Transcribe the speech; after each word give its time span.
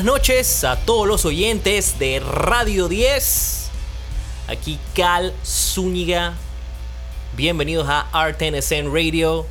buenas 0.00 0.14
noches 0.14 0.64
a 0.64 0.76
todos 0.76 1.06
los 1.06 1.26
oyentes 1.26 1.98
de 1.98 2.20
Radio 2.20 2.88
10. 2.88 3.70
Aquí 4.48 4.78
Cal 4.94 5.34
Zúñiga. 5.44 6.32
Bienvenidos 7.36 7.86
a 7.86 8.08
RTNSN 8.14 8.94
Radio. 8.94 9.44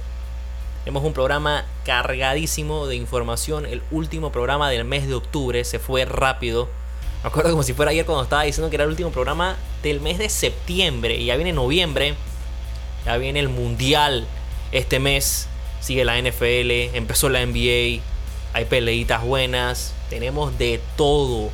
Tenemos 0.85 1.03
un 1.03 1.13
programa 1.13 1.65
cargadísimo 1.85 2.87
de 2.87 2.95
información. 2.95 3.67
El 3.67 3.83
último 3.91 4.31
programa 4.31 4.71
del 4.71 4.85
mes 4.85 5.07
de 5.07 5.13
octubre 5.13 5.63
se 5.63 5.77
fue 5.77 6.05
rápido. 6.05 6.67
Me 7.21 7.27
acuerdo 7.29 7.51
como 7.51 7.61
si 7.61 7.73
fuera 7.73 7.91
ayer 7.91 8.07
cuando 8.07 8.23
estaba 8.23 8.41
diciendo 8.41 8.71
que 8.71 8.77
era 8.77 8.85
el 8.85 8.89
último 8.89 9.11
programa 9.11 9.55
del 9.83 10.01
mes 10.01 10.17
de 10.17 10.29
septiembre. 10.29 11.17
Y 11.17 11.25
ya 11.25 11.35
viene 11.35 11.53
noviembre. 11.53 12.15
Ya 13.05 13.17
viene 13.17 13.39
el 13.39 13.49
mundial 13.49 14.25
este 14.71 14.97
mes. 14.99 15.47
Sigue 15.79 16.05
la 16.05 16.19
NFL. 16.19 16.95
Empezó 16.97 17.29
la 17.29 17.45
NBA. 17.45 18.01
Hay 18.53 18.65
peleitas 18.67 19.23
buenas. 19.23 19.93
Tenemos 20.09 20.57
de 20.57 20.81
todo. 20.97 21.49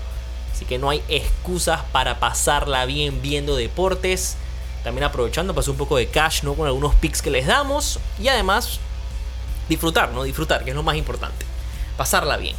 Así 0.52 0.66
que 0.66 0.78
no 0.78 0.90
hay 0.90 1.04
excusas 1.10 1.82
para 1.92 2.20
pasarla 2.20 2.86
bien 2.86 3.22
viendo 3.22 3.56
deportes. 3.56 4.38
También 4.84 5.04
aprovechando 5.04 5.58
hacer 5.60 5.72
un 5.72 5.78
poco 5.78 5.98
de 5.98 6.08
cash, 6.08 6.44
¿no? 6.44 6.54
Con 6.54 6.68
algunos 6.68 6.96
picks 6.96 7.22
que 7.22 7.30
les 7.30 7.48
damos. 7.48 8.00
Y 8.22 8.28
además 8.28 8.80
disfrutar, 9.68 10.12
¿no? 10.12 10.24
Disfrutar, 10.24 10.64
que 10.64 10.70
es 10.70 10.76
lo 10.76 10.84
más 10.84 10.96
importante. 10.96 11.46
Pasarla 11.98 12.38
bien. 12.38 12.56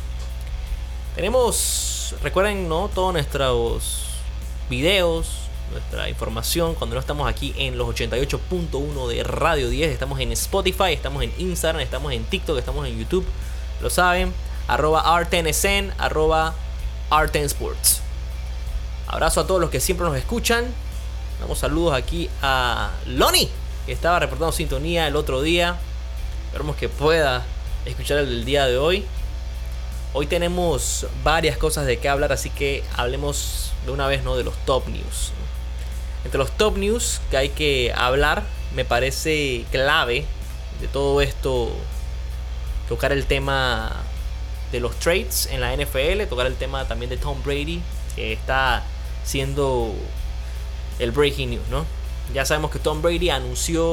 Tenemos, 1.15 2.15
recuerden, 2.23 2.69
¿no? 2.69 2.91
Todos 2.93 3.13
nuestros 3.13 4.05
videos, 4.69 5.29
nuestra 5.73 6.09
información. 6.09 6.75
Cuando 6.75 6.95
no 6.95 7.01
estamos 7.01 7.29
aquí 7.29 7.55
en 7.57 7.79
los 7.79 7.89
88.1 7.89 9.09
de 9.09 9.23
Radio 9.23 9.71
10, 9.71 9.91
estamos 9.91 10.21
en 10.21 10.33
Spotify, 10.33 10.93
estamos 10.93 11.23
en 11.23 11.33
Instagram, 11.39 11.81
estamos 11.81 12.13
en 12.13 12.25
TikTok, 12.25 12.59
estamos 12.59 12.87
en 12.87 12.99
YouTube. 12.99 13.25
Lo 13.81 13.89
saben. 13.89 14.33
Arroba 14.69 15.21
RTNSN, 15.21 15.93
arroba 15.99 16.55
Sports. 17.35 18.01
Abrazo 19.07 19.41
a 19.41 19.47
todos 19.47 19.61
los 19.61 19.71
que 19.71 19.81
siempre 19.81 20.07
nos 20.07 20.17
escuchan. 20.17 20.65
Damos 21.41 21.59
saludos 21.59 21.95
aquí 21.95 22.29
a 22.43 22.91
Loni, 23.07 23.49
que 23.85 23.93
estaba 23.93 24.19
reportando 24.19 24.53
sintonía 24.53 25.07
el 25.07 25.17
otro 25.17 25.43
día. 25.43 25.77
Esperemos 26.47 26.77
que 26.77 26.89
pueda 26.89 27.45
escuchar 27.85 28.19
el 28.19 28.29
del 28.29 28.45
día 28.45 28.67
de 28.67 28.79
hoy. 28.79 29.05
Hoy 30.13 30.27
tenemos 30.27 31.07
varias 31.23 31.59
cosas 31.59 31.87
de 31.87 31.99
qué 31.99 32.09
hablar, 32.09 32.33
así 32.33 32.51
que 32.51 32.83
hablemos 32.97 33.73
de 33.85 33.93
una 33.93 34.07
vez 34.07 34.25
¿no? 34.25 34.37
de 34.37 34.45
los 34.45 34.55
top 34.65 34.89
news. 34.89 35.33
Entre 36.25 36.39
los 36.39 36.51
top 36.57 36.79
news 36.79 37.21
que 37.31 37.37
hay 37.37 37.51
que 37.51 37.93
hablar, 37.95 38.43
me 38.75 38.85
parece 38.85 39.65
clave 39.71 40.25
de 40.81 40.89
todo 40.89 41.21
esto 41.21 41.71
tocar 42.89 43.13
el 43.13 43.27
tema 43.27 43.93
de 44.73 44.81
los 44.81 44.99
trades 44.99 45.49
en 45.51 45.61
la 45.61 45.75
NFL, 45.75 46.25
tocar 46.29 46.47
el 46.47 46.57
tema 46.57 46.87
también 46.87 47.11
de 47.11 47.17
Tom 47.17 47.43
Brady, 47.45 47.81
que 48.15 48.33
está 48.33 48.83
siendo 49.25 49.95
el 50.99 51.13
breaking 51.13 51.51
news, 51.51 51.69
¿no? 51.71 51.85
Ya 52.35 52.45
sabemos 52.45 52.71
que 52.71 52.79
Tom 52.79 53.03
Brady 53.03 53.31
anunció, 53.31 53.85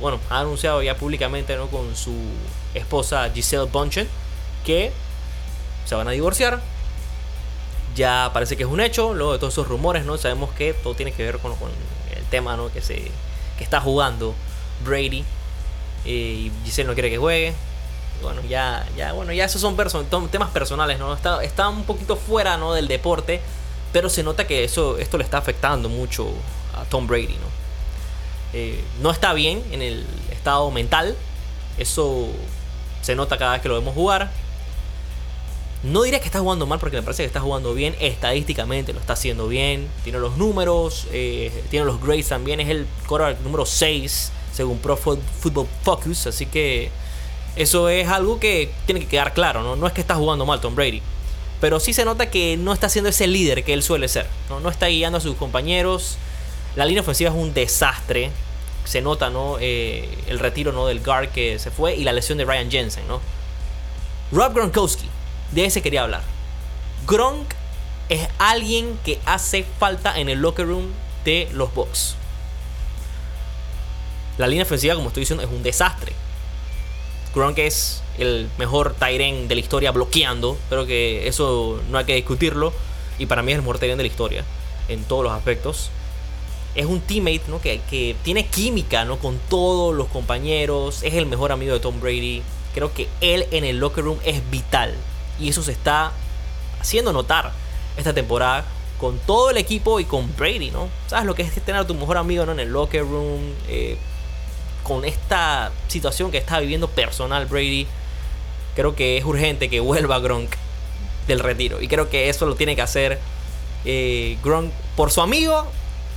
bueno, 0.00 0.20
ha 0.30 0.40
anunciado 0.40 0.82
ya 0.82 0.96
públicamente, 0.96 1.56
¿no? 1.56 1.66
Con 1.68 1.96
su 1.96 2.14
esposa 2.74 3.28
Giselle 3.34 3.64
Bunchen, 3.64 4.08
que 4.64 4.92
se 5.84 5.94
van 5.94 6.06
a 6.06 6.12
divorciar. 6.12 6.60
Ya 7.96 8.30
parece 8.32 8.56
que 8.56 8.62
es 8.62 8.68
un 8.68 8.80
hecho, 8.80 9.14
luego 9.14 9.32
de 9.32 9.38
todos 9.38 9.54
esos 9.54 9.68
rumores, 9.68 10.04
¿no? 10.04 10.16
Sabemos 10.16 10.50
que 10.52 10.72
todo 10.74 10.94
tiene 10.94 11.12
que 11.12 11.24
ver 11.24 11.38
con, 11.38 11.52
el 11.52 12.24
tema, 12.30 12.56
¿no? 12.56 12.72
Que, 12.72 12.80
se, 12.80 12.94
que 13.58 13.64
está 13.64 13.80
jugando 13.80 14.34
Brady. 14.84 15.24
Eh, 16.04 16.50
y 16.50 16.52
Giselle 16.64 16.86
no 16.86 16.94
quiere 16.94 17.10
que 17.10 17.18
juegue 17.18 17.54
bueno, 18.22 18.40
ya, 18.48 18.86
ya, 18.96 19.12
bueno, 19.12 19.32
ya 19.32 19.44
esos 19.44 19.60
son 19.60 19.76
temas 20.30 20.50
personales, 20.50 20.98
¿no? 20.98 21.12
Está, 21.12 21.42
está 21.42 21.68
un 21.68 21.84
poquito 21.84 22.16
fuera, 22.16 22.56
¿no? 22.56 22.72
Del 22.72 22.88
deporte, 22.88 23.40
pero 23.92 24.08
se 24.08 24.22
nota 24.22 24.46
que 24.46 24.64
eso, 24.64 24.98
esto 24.98 25.18
le 25.18 25.24
está 25.24 25.38
afectando 25.38 25.88
mucho 25.88 26.28
a 26.74 26.84
Tom 26.84 27.06
Brady, 27.06 27.34
¿no? 27.34 27.62
Eh, 28.54 28.82
no 29.00 29.10
está 29.10 29.32
bien 29.32 29.62
en 29.72 29.82
el 29.82 30.06
estado 30.30 30.70
mental, 30.70 31.16
eso 31.78 32.28
se 33.02 33.14
nota 33.14 33.36
cada 33.36 33.52
vez 33.52 33.62
que 33.62 33.68
lo 33.68 33.74
vemos 33.74 33.94
jugar. 33.94 34.30
No 35.82 36.02
diría 36.02 36.20
que 36.20 36.26
está 36.26 36.38
jugando 36.38 36.64
mal 36.64 36.78
porque 36.78 36.96
me 36.96 37.02
parece 37.02 37.24
que 37.24 37.26
está 37.26 37.40
jugando 37.40 37.74
bien. 37.74 37.96
Estadísticamente 37.98 38.92
lo 38.92 39.00
está 39.00 39.14
haciendo 39.14 39.48
bien. 39.48 39.88
Tiene 40.04 40.20
los 40.20 40.36
números, 40.36 41.08
eh, 41.10 41.64
tiene 41.70 41.84
los 41.84 42.00
grades 42.00 42.28
también. 42.28 42.60
Es 42.60 42.68
el 42.68 42.86
quarterback 43.08 43.40
número 43.40 43.66
6 43.66 44.30
según 44.52 44.78
Pro 44.78 44.96
Football 44.96 45.66
Focus. 45.82 46.28
Así 46.28 46.46
que 46.46 46.92
eso 47.56 47.88
es 47.88 48.08
algo 48.08 48.40
que 48.40 48.72
tiene 48.86 49.00
que 49.00 49.06
quedar 49.06 49.34
claro, 49.34 49.62
¿no? 49.62 49.76
No 49.76 49.86
es 49.86 49.92
que 49.92 50.00
está 50.00 50.14
jugando 50.14 50.46
mal 50.46 50.60
Tom 50.60 50.74
Brady. 50.74 51.02
Pero 51.60 51.78
sí 51.78 51.92
se 51.92 52.04
nota 52.04 52.30
que 52.30 52.56
no 52.56 52.72
está 52.72 52.88
siendo 52.88 53.10
ese 53.10 53.26
líder 53.26 53.62
que 53.64 53.72
él 53.72 53.82
suele 53.82 54.08
ser. 54.08 54.26
No, 54.48 54.60
no 54.60 54.68
está 54.68 54.86
guiando 54.86 55.18
a 55.18 55.20
sus 55.20 55.36
compañeros. 55.36 56.16
La 56.74 56.84
línea 56.84 57.02
ofensiva 57.02 57.30
es 57.30 57.36
un 57.36 57.54
desastre. 57.54 58.30
Se 58.84 59.00
nota, 59.00 59.30
¿no? 59.30 59.58
Eh, 59.60 60.08
el 60.26 60.38
retiro 60.38 60.72
¿no? 60.72 60.86
del 60.86 61.00
guard 61.00 61.28
que 61.28 61.58
se 61.58 61.70
fue 61.70 61.94
y 61.94 62.02
la 62.02 62.12
lesión 62.12 62.38
de 62.38 62.44
Ryan 62.44 62.70
Jensen, 62.70 63.06
¿no? 63.06 63.20
Rob 64.32 64.54
Gronkowski, 64.54 65.08
de 65.52 65.66
ese 65.66 65.82
quería 65.82 66.02
hablar. 66.02 66.22
Gronk 67.06 67.52
es 68.08 68.28
alguien 68.38 68.98
que 69.04 69.20
hace 69.24 69.64
falta 69.78 70.18
en 70.18 70.28
el 70.28 70.40
locker 70.40 70.66
room 70.66 70.90
de 71.24 71.48
los 71.52 71.72
Bucks. 71.74 72.16
La 74.38 74.46
línea 74.46 74.64
ofensiva, 74.64 74.94
como 74.94 75.08
estoy 75.08 75.20
diciendo, 75.20 75.44
es 75.44 75.50
un 75.50 75.62
desastre. 75.62 76.12
Gronk 77.34 77.58
es 77.58 78.02
el 78.18 78.48
mejor 78.58 78.94
Tyren 78.94 79.48
de 79.48 79.54
la 79.54 79.60
historia 79.60 79.90
bloqueando. 79.90 80.58
Creo 80.68 80.86
que 80.86 81.26
eso 81.26 81.80
no 81.90 81.98
hay 81.98 82.04
que 82.04 82.14
discutirlo. 82.14 82.72
Y 83.18 83.26
para 83.26 83.42
mí 83.42 83.52
es 83.52 83.56
el 83.56 83.62
mejor 83.62 83.78
Tyren 83.78 83.96
de 83.96 84.04
la 84.04 84.08
historia. 84.08 84.44
En 84.88 85.04
todos 85.04 85.24
los 85.24 85.32
aspectos. 85.32 85.90
Es 86.74 86.86
un 86.86 87.00
teammate 87.00 87.42
¿no? 87.48 87.60
que, 87.60 88.16
tiene 88.22 88.46
química 88.46 89.04
¿no? 89.04 89.18
con 89.18 89.38
todos 89.48 89.94
los 89.94 90.08
compañeros. 90.08 91.02
Es 91.02 91.14
el 91.14 91.26
mejor 91.26 91.52
amigo 91.52 91.72
de 91.72 91.80
Tom 91.80 92.00
Brady. 92.00 92.42
Creo 92.74 92.92
que 92.92 93.08
él 93.20 93.46
en 93.50 93.64
el 93.64 93.78
locker 93.78 94.04
room 94.04 94.18
es 94.24 94.48
vital. 94.50 94.94
Y 95.38 95.48
eso 95.48 95.62
se 95.62 95.72
está 95.72 96.12
haciendo 96.80 97.12
notar 97.12 97.52
esta 97.96 98.14
temporada 98.14 98.64
con 98.98 99.18
todo 99.18 99.50
el 99.50 99.56
equipo 99.56 100.00
y 100.00 100.04
con 100.04 100.34
Brady, 100.36 100.70
¿no? 100.70 100.88
¿Sabes 101.08 101.26
lo 101.26 101.34
que 101.34 101.42
es 101.42 101.52
tener 101.64 101.80
a 101.80 101.86
tu 101.86 101.94
mejor 101.94 102.16
amigo 102.16 102.46
¿no? 102.46 102.52
en 102.52 102.60
el 102.60 102.68
locker 102.68 103.02
room? 103.02 103.40
Eh, 103.68 103.96
con 104.82 105.04
esta 105.04 105.70
situación 105.88 106.30
que 106.30 106.38
está 106.38 106.60
viviendo 106.60 106.88
personal 106.88 107.46
Brady, 107.46 107.86
creo 108.74 108.94
que 108.94 109.18
es 109.18 109.24
urgente 109.24 109.68
que 109.68 109.80
vuelva 109.80 110.18
Gronk 110.18 110.54
del 111.26 111.40
retiro. 111.40 111.80
Y 111.80 111.88
creo 111.88 112.10
que 112.10 112.28
eso 112.28 112.46
lo 112.46 112.54
tiene 112.54 112.74
que 112.76 112.82
hacer 112.82 113.18
eh, 113.84 114.38
Gronk 114.42 114.72
por 114.96 115.10
su 115.10 115.20
amigo 115.20 115.66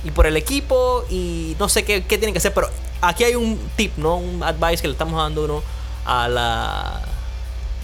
y 0.04 0.10
por 0.10 0.26
el 0.26 0.36
equipo. 0.36 1.04
Y 1.10 1.56
no 1.58 1.68
sé 1.68 1.84
qué, 1.84 2.00
tiene 2.00 2.32
que 2.32 2.38
hacer, 2.38 2.52
pero 2.54 2.68
aquí 3.00 3.24
hay 3.24 3.34
un 3.34 3.58
tip, 3.76 3.96
¿no? 3.96 4.16
Un 4.16 4.42
advice 4.42 4.82
que 4.82 4.88
le 4.88 4.92
estamos 4.92 5.16
dando 5.16 5.46
¿no? 5.46 5.62
a 6.04 6.28
la, 6.28 7.02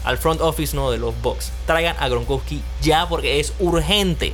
al 0.04 0.19
front 0.19 0.41
office 0.41 0.75
¿no? 0.75 0.91
de 0.91 0.99
los 0.99 1.14
Bucks. 1.22 1.53
Traigan 1.66 1.97
a 1.99 2.09
Gronkowski 2.09 2.62
ya 2.81 3.09
porque 3.09 3.41
es 3.41 3.53
urgente. 3.59 4.32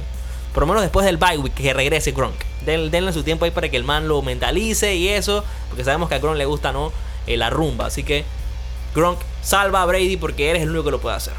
Por 0.54 0.62
lo 0.62 0.66
menos 0.68 0.82
después 0.82 1.04
del 1.04 1.18
bye 1.18 1.38
week 1.38 1.54
que 1.54 1.72
regrese 1.74 2.12
Gronk 2.12 2.47
denle 2.64 3.12
su 3.12 3.22
tiempo 3.22 3.44
ahí 3.44 3.50
para 3.50 3.68
que 3.68 3.76
el 3.76 3.84
man 3.84 4.08
lo 4.08 4.20
mentalice 4.22 4.94
y 4.96 5.08
eso, 5.08 5.44
porque 5.68 5.84
sabemos 5.84 6.08
que 6.08 6.16
a 6.16 6.18
Gronk 6.18 6.36
le 6.36 6.44
gusta, 6.44 6.72
¿no? 6.72 6.92
Eh, 7.26 7.36
la 7.36 7.50
rumba. 7.50 7.86
Así 7.86 8.02
que, 8.02 8.24
Gronk, 8.94 9.18
salva 9.42 9.82
a 9.82 9.86
Brady 9.86 10.16
porque 10.16 10.50
eres 10.50 10.62
el 10.62 10.70
único 10.70 10.84
que 10.84 10.90
lo 10.90 11.00
puede 11.00 11.16
hacer. 11.16 11.34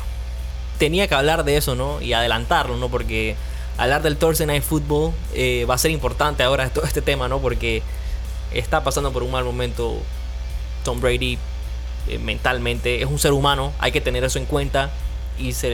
Tenía 0.78 1.08
que 1.08 1.16
hablar 1.16 1.44
de 1.44 1.58
eso, 1.58 1.76
¿no? 1.76 2.02
Y 2.02 2.14
adelantarlo, 2.14 2.78
¿no? 2.78 2.90
Porque 2.90 3.36
hablar 3.78 4.02
del 4.02 4.18
Thursday 4.18 4.48
Night 4.48 4.64
Football 4.64 5.14
eh, 5.34 5.66
va 5.70 5.76
a 5.76 5.78
ser 5.78 5.92
importante 5.92 6.44
ahora 6.44 6.70
todo 6.74 6.86
este 6.86 7.02
tema, 7.02 7.28
¿no? 7.28 7.40
Porque 7.40 7.82
está 8.54 8.84
pasando 8.84 9.12
por 9.12 9.24
un 9.24 9.32
mal 9.32 9.44
momento 9.44 9.98
Tom 10.84 11.02
Brady 11.02 11.38
eh, 12.08 12.18
mentalmente. 12.20 13.02
Es 13.02 13.08
un 13.08 13.20
ser 13.20 13.34
humano, 13.34 13.74
hay 13.80 13.92
que 13.92 14.02
tener 14.02 14.24
eso 14.24 14.40
en 14.40 14.46
cuenta. 14.46 14.92
Y 15.38 15.54
se, 15.54 15.70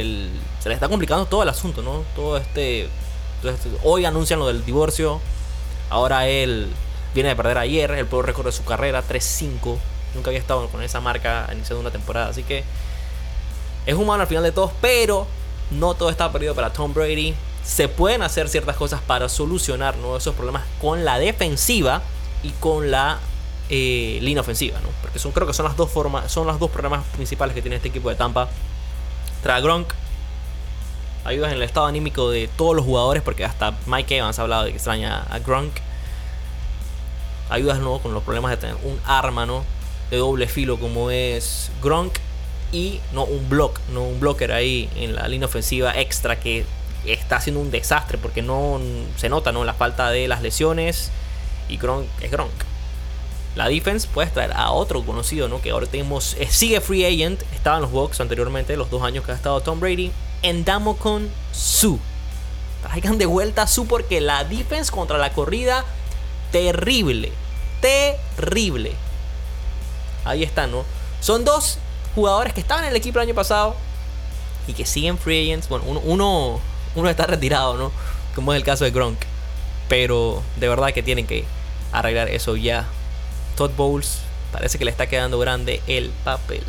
se 0.59 0.69
le 0.69 0.75
está 0.75 0.87
complicando 0.87 1.25
todo 1.25 1.41
el 1.41 1.49
asunto, 1.49 1.81
¿no? 1.81 2.03
Todo 2.15 2.37
este. 2.37 2.87
Hoy 3.83 4.05
anuncian 4.05 4.39
lo 4.39 4.47
del 4.47 4.63
divorcio. 4.63 5.19
Ahora 5.89 6.27
él 6.27 6.67
viene 7.13 7.29
de 7.29 7.35
perder 7.35 7.57
ayer 7.57 7.91
el 7.91 8.05
peor 8.05 8.25
récord 8.25 8.45
de 8.45 8.51
su 8.51 8.63
carrera, 8.65 9.03
3-5. 9.07 9.77
Nunca 10.13 10.29
había 10.29 10.39
estado 10.39 10.67
con 10.69 10.81
esa 10.81 11.01
marca 11.01 11.47
iniciando 11.51 11.81
una 11.81 11.91
temporada. 11.91 12.29
Así 12.29 12.43
que 12.43 12.63
es 13.85 13.95
humano 13.95 14.21
al 14.21 14.27
final 14.27 14.43
de 14.43 14.51
todo, 14.51 14.71
pero 14.81 15.27
no 15.71 15.93
todo 15.93 16.09
está 16.09 16.31
perdido 16.31 16.55
para 16.55 16.71
Tom 16.71 16.93
Brady. 16.93 17.35
Se 17.63 17.87
pueden 17.87 18.21
hacer 18.21 18.49
ciertas 18.49 18.75
cosas 18.75 19.01
para 19.01 19.29
solucionar 19.29 19.95
esos 20.17 20.35
problemas 20.35 20.63
con 20.79 21.03
la 21.05 21.17
defensiva 21.17 22.01
y 22.43 22.51
con 22.51 22.91
la 22.91 23.19
eh, 23.69 24.19
línea 24.21 24.41
ofensiva, 24.41 24.79
¿no? 24.81 24.89
Porque 25.01 25.17
son, 25.17 25.31
creo 25.31 25.47
que 25.47 25.53
son 25.53 25.65
las 25.65 25.75
dos 25.75 25.89
formas, 25.89 26.31
son 26.31 26.45
los 26.45 26.59
dos 26.59 26.69
problemas 26.69 27.03
principales 27.15 27.55
que 27.55 27.61
tiene 27.61 27.77
este 27.77 27.87
equipo 27.87 28.09
de 28.09 28.15
Tampa. 28.15 28.47
Tra 29.41 29.59
Gronk 29.59 29.93
ayudas 31.25 31.51
en 31.51 31.57
el 31.57 31.63
estado 31.63 31.87
anímico 31.87 32.29
de 32.29 32.47
todos 32.47 32.75
los 32.75 32.85
jugadores, 32.85 33.21
porque 33.23 33.43
hasta 33.43 33.73
Mike 33.87 34.17
Evans 34.17 34.39
ha 34.39 34.43
hablado 34.43 34.63
de 34.63 34.69
que 34.69 34.77
extraña 34.77 35.23
a 35.23 35.39
Gronk. 35.39 35.73
Ayudas 37.49 37.79
¿no? 37.79 37.99
con 37.99 38.13
los 38.13 38.23
problemas 38.23 38.51
de 38.51 38.57
tener 38.57 38.75
un 38.83 38.99
arma 39.05 39.45
¿no? 39.45 39.63
de 40.11 40.17
doble 40.17 40.47
filo 40.47 40.79
como 40.79 41.11
es 41.11 41.71
Gronk. 41.83 42.13
y 42.71 42.99
no 43.13 43.23
un 43.25 43.49
block, 43.49 43.79
no 43.91 44.03
un 44.03 44.19
blocker 44.19 44.51
ahí 44.51 44.89
en 44.95 45.15
la 45.15 45.27
línea 45.27 45.47
ofensiva 45.47 45.99
extra 45.99 46.39
que 46.39 46.65
está 47.05 47.37
haciendo 47.37 47.61
un 47.61 47.69
desastre 47.69 48.17
porque 48.17 48.41
no 48.41 48.79
se 49.15 49.29
nota 49.29 49.51
¿no? 49.51 49.63
la 49.63 49.73
falta 49.73 50.09
de 50.09 50.27
las 50.27 50.41
lesiones 50.41 51.11
y 51.69 51.77
Gronk 51.77 52.07
es 52.21 52.31
Gronk. 52.31 52.51
La 53.55 53.69
defense 53.69 54.07
puede 54.13 54.29
traer 54.29 54.51
a 54.53 54.71
otro 54.71 55.01
conocido, 55.05 55.47
¿no? 55.47 55.61
Que 55.61 55.71
ahora 55.71 55.87
tenemos. 55.87 56.35
Eh, 56.37 56.47
sigue 56.49 56.81
free 56.81 57.05
agent. 57.05 57.41
Estaba 57.53 57.77
en 57.77 57.83
los 57.83 57.91
Bucks 57.91 58.19
anteriormente, 58.19 58.75
los 58.75 58.89
dos 58.89 59.01
años 59.01 59.23
que 59.23 59.31
ha 59.31 59.35
estado 59.35 59.61
Tom 59.61 59.79
Brady. 59.79 60.11
Endamocon 60.45 61.27
Su. 61.51 61.99
Traigan 62.83 63.17
de 63.17 63.25
vuelta 63.25 63.65
Su 63.65 63.87
porque 63.87 64.21
la 64.21 64.43
defense 64.43 64.91
contra 64.91 65.17
la 65.17 65.33
corrida. 65.33 65.83
Terrible. 66.51 67.31
Terrible. 67.81 68.93
Ahí 70.23 70.43
está, 70.43 70.67
¿no? 70.67 70.85
Son 71.19 71.45
dos 71.45 71.79
jugadores 72.13 72.53
que 72.53 72.59
estaban 72.61 72.83
en 72.83 72.91
el 72.91 72.95
equipo 72.95 73.17
el 73.17 73.27
año 73.27 73.33
pasado. 73.33 73.75
Y 74.67 74.73
que 74.73 74.85
siguen 74.85 75.17
free 75.17 75.49
agents. 75.49 75.67
Bueno, 75.67 75.85
uno, 76.03 76.59
uno 76.93 77.09
está 77.09 77.25
retirado, 77.25 77.75
¿no? 77.75 77.91
Como 78.35 78.53
es 78.53 78.57
el 78.57 78.63
caso 78.63 78.83
de 78.83 78.91
Gronk. 78.91 79.17
Pero 79.89 80.43
de 80.57 80.69
verdad 80.69 80.93
que 80.93 81.01
tienen 81.01 81.25
que 81.25 81.45
arreglar 81.91 82.29
eso 82.29 82.55
ya. 82.55 82.85
Todd 83.57 83.71
Bowles 83.75 84.19
parece 84.51 84.77
que 84.77 84.85
le 84.85 84.91
está 84.91 85.07
quedando 85.07 85.39
grande 85.39 85.81
el 85.87 86.11
papel. 86.23 86.63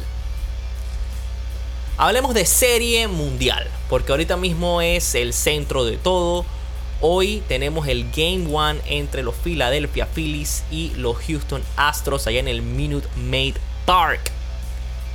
Hablemos 1.98 2.34
de 2.34 2.44
serie 2.44 3.08
mundial, 3.08 3.70
porque 3.88 4.12
ahorita 4.12 4.36
mismo 4.36 4.82
es 4.82 5.14
el 5.14 5.32
centro 5.32 5.86
de 5.86 5.96
todo. 5.96 6.44
Hoy 7.00 7.42
tenemos 7.48 7.88
el 7.88 8.10
Game 8.14 8.54
One 8.54 8.80
entre 8.84 9.22
los 9.22 9.34
Philadelphia 9.34 10.04
Phillies 10.04 10.62
y 10.70 10.90
los 10.96 11.16
Houston 11.26 11.62
Astros 11.76 12.26
allá 12.26 12.40
en 12.40 12.48
el 12.48 12.60
Minute 12.60 13.08
Maid 13.16 13.54
Park. 13.86 14.30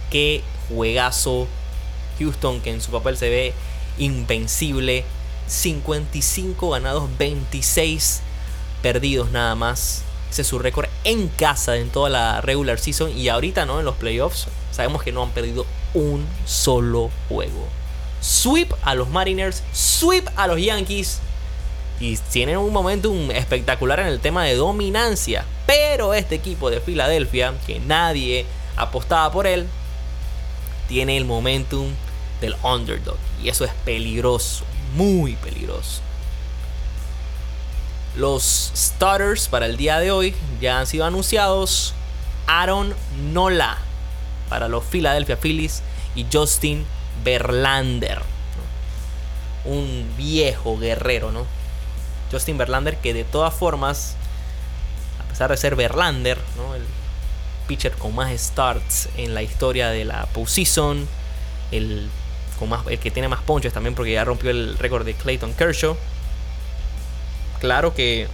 Qué 0.10 0.42
juegazo. 0.70 1.48
Houston 2.18 2.62
que 2.62 2.72
en 2.72 2.82
su 2.82 2.90
papel 2.90 3.16
se 3.16 3.30
ve 3.30 3.54
invencible. 4.00 5.06
55 5.46 6.72
ganados, 6.72 7.16
26 7.20 8.22
perdidos 8.82 9.30
nada 9.30 9.54
más. 9.54 10.02
Ese 10.32 10.42
es 10.42 10.48
su 10.48 10.58
récord 10.58 10.90
en 11.04 11.28
casa 11.28 11.78
en 11.78 11.92
toda 11.92 12.10
la 12.10 12.42
regular 12.42 12.80
season. 12.80 13.16
Y 13.16 13.30
ahorita, 13.30 13.68
¿no? 13.68 13.78
En 13.78 13.86
los 13.86 13.98
playoffs, 13.98 14.48
sabemos 14.72 15.04
que 15.04 15.12
no 15.12 15.22
han 15.22 15.30
perdido 15.30 15.68
un 15.94 16.26
solo 16.46 17.12
juego. 17.28 17.68
Sweep 18.22 18.74
a 18.84 18.96
los 18.96 19.10
Mariners, 19.10 19.64
sweep 19.74 20.28
a 20.36 20.48
los 20.48 20.62
Yankees. 20.62 21.20
Y 22.00 22.18
tienen 22.18 22.58
un 22.58 22.74
momentum 22.74 23.30
espectacular 23.32 24.00
en 24.00 24.08
el 24.08 24.20
tema 24.20 24.44
de 24.44 24.56
dominancia. 24.56 25.46
Pero 25.68 26.14
este 26.14 26.36
equipo 26.36 26.70
de 26.70 26.82
Filadelfia, 26.82 27.54
que 27.68 27.80
nadie 27.80 28.46
apostaba 28.76 29.32
por 29.32 29.46
él, 29.46 29.68
tiene 30.88 31.18
el 31.18 31.26
momentum 31.26 31.90
del 32.42 32.56
underdog. 32.64 33.18
Y 33.44 33.50
eso 33.50 33.66
es 33.66 33.72
peligroso, 33.86 34.66
muy 34.96 35.36
peligroso. 35.36 36.02
Los 38.16 38.72
starters 38.76 39.48
para 39.48 39.68
el 39.68 39.78
día 39.78 40.00
de 40.00 40.12
hoy 40.12 40.36
ya 40.60 40.80
han 40.80 40.88
sido 40.88 41.06
anunciados. 41.06 41.94
Aaron 42.48 42.94
Nola 43.32 43.78
para 44.52 44.68
los 44.68 44.84
Philadelphia 44.84 45.38
Phillies 45.38 45.82
y 46.14 46.28
Justin 46.32 46.86
Verlander. 47.24 48.22
Un 49.66 50.14
viejo 50.18 50.78
guerrero, 50.78 51.32
¿no? 51.32 51.48
Justin 52.32 52.60
Verlander 52.60 52.98
que 52.98 53.14
de 53.14 53.24
todas 53.24 53.54
formas, 53.54 54.16
a 55.20 55.30
pesar 55.30 55.50
de 55.50 55.58
ser 55.58 55.76
Verlander, 55.76 56.38
¿no? 56.58 56.76
el 56.76 56.84
pitcher 57.68 57.94
con 57.94 58.14
más 58.14 58.32
starts 58.40 59.10
en 59.18 59.34
la 59.34 59.42
historia 59.42 59.90
de 59.90 60.06
la 60.06 60.26
postseason, 60.28 61.08
el, 61.72 62.10
con 62.60 62.70
más, 62.70 62.86
el 62.88 63.00
que 63.00 63.10
tiene 63.10 63.28
más 63.28 63.42
ponches 63.42 63.74
también 63.74 63.96
porque 63.96 64.12
ya 64.12 64.26
rompió 64.26 64.52
el 64.52 64.78
récord 64.78 65.06
de 65.06 65.16
Clayton 65.16 65.54
Kershaw 65.54 65.98
claro 67.62 67.94
que 67.94 68.28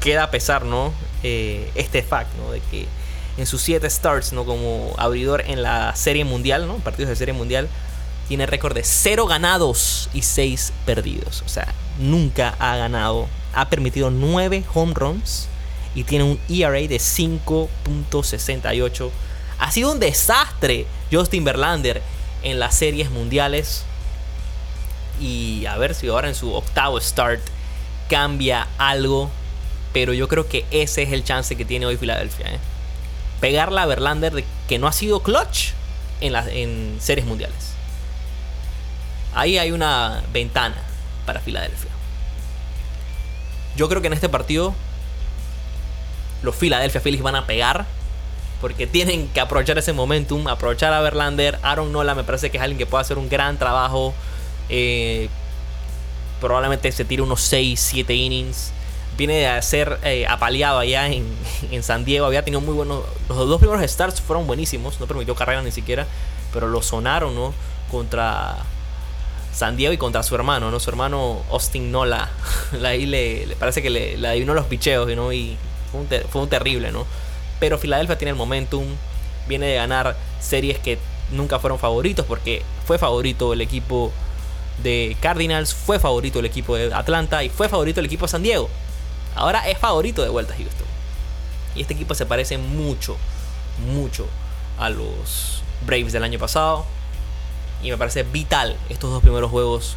queda 0.00 0.24
a 0.24 0.30
pesar, 0.30 0.64
¿no? 0.66 0.92
Eh, 1.22 1.70
este 1.76 2.02
fact, 2.02 2.34
¿no? 2.36 2.50
De 2.50 2.60
que 2.60 2.86
en 3.36 3.46
sus 3.46 3.62
7 3.62 3.88
starts, 3.88 4.32
¿no? 4.32 4.44
Como 4.44 4.94
abridor 4.98 5.44
en 5.46 5.62
la 5.62 5.94
Serie 5.96 6.24
Mundial, 6.24 6.66
¿no? 6.66 6.76
Partidos 6.76 7.08
de 7.08 7.16
Serie 7.16 7.34
Mundial, 7.34 7.68
tiene 8.28 8.46
récord 8.46 8.74
de 8.74 8.84
0 8.84 9.26
ganados 9.26 10.08
y 10.12 10.22
6 10.22 10.72
perdidos. 10.86 11.42
O 11.46 11.48
sea, 11.48 11.72
nunca 11.98 12.54
ha 12.58 12.76
ganado. 12.76 13.28
Ha 13.54 13.68
permitido 13.68 14.10
9 14.10 14.64
home 14.74 14.94
runs 14.94 15.48
y 15.94 16.04
tiene 16.04 16.24
un 16.24 16.40
ERA 16.48 16.80
de 16.80 16.96
5.68. 16.96 19.10
Ha 19.58 19.70
sido 19.70 19.92
un 19.92 20.00
desastre 20.00 20.86
Justin 21.10 21.44
Verlander 21.44 22.02
en 22.42 22.58
las 22.58 22.74
series 22.74 23.10
mundiales. 23.10 23.84
Y 25.20 25.66
a 25.66 25.76
ver 25.76 25.94
si 25.94 26.08
ahora 26.08 26.28
en 26.28 26.34
su 26.34 26.52
octavo 26.52 27.00
start 27.00 27.40
cambia 28.08 28.66
algo. 28.78 29.30
Pero 29.92 30.14
yo 30.14 30.26
creo 30.26 30.48
que 30.48 30.64
ese 30.70 31.02
es 31.02 31.12
el 31.12 31.22
chance 31.22 31.54
que 31.54 31.66
tiene 31.66 31.86
hoy 31.86 31.98
Filadelfia. 31.98 32.54
¿eh? 32.54 32.58
Pegarla 33.42 33.82
a 33.82 33.86
Verlander 33.86 34.32
de 34.32 34.44
que 34.68 34.78
no 34.78 34.86
ha 34.86 34.92
sido 34.92 35.22
clutch 35.22 35.72
en, 36.22 36.32
las, 36.32 36.46
en 36.46 36.96
series 36.98 37.26
mundiales. 37.26 37.74
Ahí 39.34 39.58
hay 39.58 39.72
una 39.72 40.22
ventana 40.32 40.76
para 41.26 41.40
Filadelfia. 41.40 41.90
Yo 43.76 43.90
creo 43.90 44.00
que 44.00 44.06
en 44.06 44.14
este 44.14 44.30
partido 44.30 44.74
los 46.42 46.56
Philadelphia 46.56 47.00
Phillies 47.00 47.22
van 47.22 47.36
a 47.36 47.46
pegar. 47.46 47.86
Porque 48.60 48.86
tienen 48.86 49.26
que 49.28 49.40
aprovechar 49.40 49.76
ese 49.78 49.92
momentum, 49.92 50.46
aprovechar 50.46 50.92
a 50.92 51.00
Verlander. 51.00 51.58
Aaron 51.62 51.90
Nola 51.90 52.14
me 52.14 52.22
parece 52.22 52.50
que 52.50 52.58
es 52.58 52.62
alguien 52.62 52.78
que 52.78 52.86
puede 52.86 53.02
hacer 53.02 53.18
un 53.18 53.28
gran 53.28 53.58
trabajo. 53.58 54.14
Eh, 54.68 55.28
probablemente 56.40 56.92
se 56.92 57.04
tire 57.04 57.22
unos 57.22 57.40
6, 57.40 57.80
7 57.80 58.14
innings. 58.14 58.72
Viene 59.16 59.34
de 59.34 59.62
ser 59.62 59.98
eh, 60.04 60.26
apaleado 60.26 60.78
allá 60.78 61.08
en, 61.10 61.82
San 61.82 62.04
Diego. 62.04 62.26
Había 62.26 62.44
tenido 62.44 62.60
muy 62.60 62.74
buenos. 62.74 63.04
Los 63.28 63.48
dos 63.48 63.60
primeros 63.60 63.88
starts 63.90 64.20
fueron 64.20 64.46
buenísimos. 64.46 65.00
No 65.00 65.06
permitió 65.06 65.34
carrera 65.34 65.62
ni 65.62 65.72
siquiera. 65.72 66.06
Pero 66.52 66.68
lo 66.68 66.82
sonaron, 66.82 67.34
¿no? 67.34 67.54
Contra 67.90 68.56
San 69.52 69.76
Diego 69.76 69.92
y 69.92 69.98
contra 69.98 70.22
su 70.22 70.34
hermano, 70.34 70.70
¿no? 70.70 70.80
Su 70.80 70.90
hermano 70.90 71.42
Austin 71.50 71.90
Nola. 71.92 72.30
Ahí 72.84 73.06
le 73.06 73.56
parece 73.58 73.82
que 73.82 73.90
le, 73.90 74.16
le, 74.16 74.28
adivinó 74.28 74.54
los 74.54 74.66
picheos, 74.66 75.08
¿no? 75.14 75.32
Y 75.32 75.56
fue 75.90 76.00
un, 76.00 76.08
fue 76.28 76.42
un 76.42 76.48
terrible, 76.48 76.92
¿no? 76.92 77.06
Pero 77.60 77.78
Filadelfia 77.78 78.18
tiene 78.18 78.30
el 78.30 78.36
momentum. 78.36 78.84
Viene 79.48 79.66
de 79.66 79.74
ganar 79.76 80.16
series 80.40 80.78
que 80.78 80.98
nunca 81.30 81.58
fueron 81.58 81.78
favoritos. 81.78 82.26
Porque 82.26 82.62
fue 82.86 82.98
favorito 82.98 83.52
el 83.52 83.60
equipo 83.60 84.12
de 84.82 85.16
Cardinals, 85.20 85.74
fue 85.74 85.98
favorito 85.98 86.38
el 86.38 86.46
equipo 86.46 86.76
de 86.76 86.92
Atlanta 86.92 87.44
y 87.44 87.48
fue 87.48 87.68
favorito 87.68 88.00
el 88.00 88.06
equipo 88.06 88.26
de 88.26 88.30
San 88.30 88.42
Diego. 88.42 88.68
Ahora 89.34 89.68
es 89.68 89.78
favorito 89.78 90.22
de 90.22 90.28
vuelta 90.28 90.54
Houston. 90.54 90.86
Y 91.74 91.82
este 91.82 91.94
equipo 91.94 92.14
se 92.14 92.26
parece 92.26 92.58
mucho, 92.58 93.16
mucho 93.86 94.26
a 94.78 94.90
los 94.90 95.62
Braves 95.86 96.12
del 96.12 96.24
año 96.24 96.38
pasado. 96.38 96.84
Y 97.82 97.90
me 97.90 97.96
parece 97.96 98.22
vital 98.22 98.76
estos 98.88 99.10
dos 99.10 99.22
primeros 99.22 99.50
juegos 99.50 99.96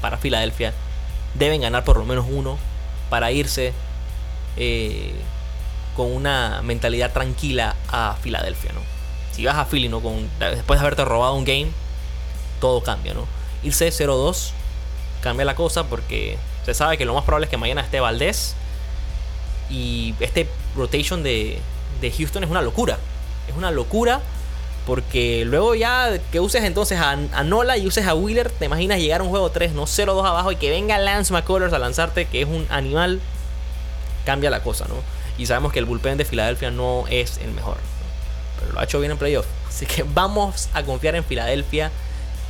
para 0.00 0.16
Filadelfia. 0.16 0.72
Deben 1.34 1.60
ganar 1.60 1.84
por 1.84 1.98
lo 1.98 2.04
menos 2.04 2.26
uno 2.28 2.58
para 3.10 3.32
irse 3.32 3.72
eh, 4.56 5.14
con 5.96 6.12
una 6.12 6.62
mentalidad 6.62 7.12
tranquila 7.12 7.74
a 7.88 8.16
Filadelfia. 8.22 8.72
¿no? 8.72 8.80
Si 9.32 9.44
vas 9.44 9.56
a 9.56 9.64
Philly 9.64 9.88
¿no? 9.88 10.00
con, 10.00 10.30
después 10.38 10.78
de 10.80 10.86
haberte 10.86 11.04
robado 11.04 11.34
un 11.34 11.44
game, 11.44 11.68
todo 12.60 12.82
cambia. 12.82 13.14
¿no? 13.14 13.26
irse 13.62 13.88
0-2 13.88 14.52
cambia 15.22 15.44
la 15.44 15.54
cosa 15.54 15.84
porque 15.84 16.38
se 16.64 16.74
sabe 16.74 16.96
que 16.96 17.04
lo 17.04 17.14
más 17.14 17.24
probable 17.24 17.46
es 17.46 17.50
que 17.50 17.56
mañana 17.56 17.80
esté 17.80 18.00
Valdés. 18.00 18.54
Y 19.70 20.14
este 20.20 20.48
rotation 20.76 21.22
de, 21.22 21.60
Houston 22.16 22.44
es 22.44 22.50
una 22.50 22.62
locura. 22.62 22.98
Es 23.48 23.56
una 23.56 23.70
locura 23.70 24.20
porque 24.86 25.44
luego 25.44 25.74
ya 25.74 26.18
que 26.32 26.40
uses 26.40 26.64
entonces 26.64 26.98
a, 26.98 27.16
Nola 27.44 27.76
y 27.76 27.86
uses 27.86 28.06
a 28.06 28.14
Wheeler, 28.14 28.50
te 28.50 28.64
imaginas 28.64 28.98
llegar 29.00 29.20
a 29.20 29.24
un 29.24 29.30
juego 29.30 29.50
3, 29.50 29.72
no 29.72 29.82
0-2 29.82 30.26
abajo 30.26 30.50
y 30.50 30.56
que 30.56 30.70
venga 30.70 30.96
Lance 30.98 31.32
McCullers 31.32 31.74
a 31.74 31.78
lanzarte, 31.78 32.26
que 32.26 32.40
es 32.40 32.48
un 32.48 32.66
animal, 32.70 33.20
cambia 34.24 34.48
la 34.48 34.62
cosa, 34.62 34.86
¿no? 34.88 34.94
Y 35.36 35.46
sabemos 35.46 35.72
que 35.72 35.78
el 35.78 35.84
bullpen 35.84 36.16
de 36.16 36.24
Filadelfia 36.24 36.70
no 36.70 37.04
es 37.10 37.36
el 37.38 37.50
mejor, 37.52 37.76
pero 38.58 38.72
lo 38.72 38.80
ha 38.80 38.84
hecho 38.84 38.98
bien 38.98 39.12
en 39.12 39.18
playoff. 39.18 39.46
Así 39.68 39.84
que 39.84 40.02
vamos 40.02 40.70
a 40.72 40.82
confiar 40.82 41.14
en 41.16 41.24
Filadelfia 41.24 41.92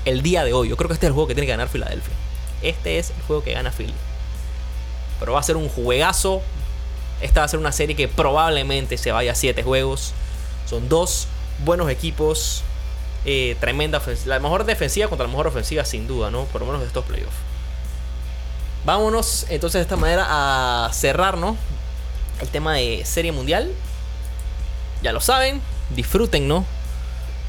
el 0.04 0.22
día 0.22 0.44
de 0.44 0.52
hoy. 0.52 0.68
Yo 0.68 0.76
creo 0.76 0.88
que 0.88 0.94
este 0.94 1.06
es 1.06 1.08
el 1.08 1.14
juego 1.14 1.28
que 1.28 1.34
tiene 1.34 1.46
que 1.46 1.52
ganar 1.52 1.68
Filadelfia. 1.68 2.14
Este 2.62 2.98
es 2.98 3.10
el 3.10 3.22
juego 3.22 3.42
que 3.42 3.52
gana 3.52 3.70
Philly. 3.70 3.94
Pero 5.20 5.32
va 5.32 5.40
a 5.40 5.42
ser 5.42 5.56
un 5.56 5.68
juegazo. 5.68 6.42
Esta 7.20 7.40
va 7.40 7.46
a 7.46 7.48
ser 7.48 7.58
una 7.60 7.72
serie 7.72 7.96
que 7.96 8.08
probablemente 8.08 8.98
se 8.98 9.12
vaya 9.12 9.32
a 9.32 9.34
7 9.34 9.62
juegos. 9.62 10.14
Son 10.66 10.88
dos 10.88 11.28
buenos 11.64 11.90
equipos. 11.90 12.62
Eh, 13.24 13.56
tremenda 13.60 13.98
ofensiva. 13.98 14.36
La 14.36 14.40
mejor 14.40 14.64
defensiva 14.64 15.08
contra 15.08 15.26
la 15.26 15.30
mejor 15.30 15.48
ofensiva, 15.48 15.84
sin 15.84 16.06
duda, 16.06 16.30
¿no? 16.30 16.44
Por 16.44 16.60
lo 16.60 16.66
menos 16.66 16.80
de 16.80 16.86
estos 16.86 17.04
playoffs. 17.04 17.36
Vámonos 18.84 19.46
entonces 19.48 19.80
de 19.80 19.82
esta 19.82 19.96
manera 19.96 20.26
a 20.28 20.92
cerrar, 20.92 21.36
¿no? 21.36 21.56
El 22.40 22.48
tema 22.48 22.74
de 22.74 23.04
serie 23.04 23.32
mundial. 23.32 23.72
Ya 25.02 25.12
lo 25.12 25.20
saben. 25.20 25.60
Disfruten, 25.94 26.48
¿no? 26.48 26.64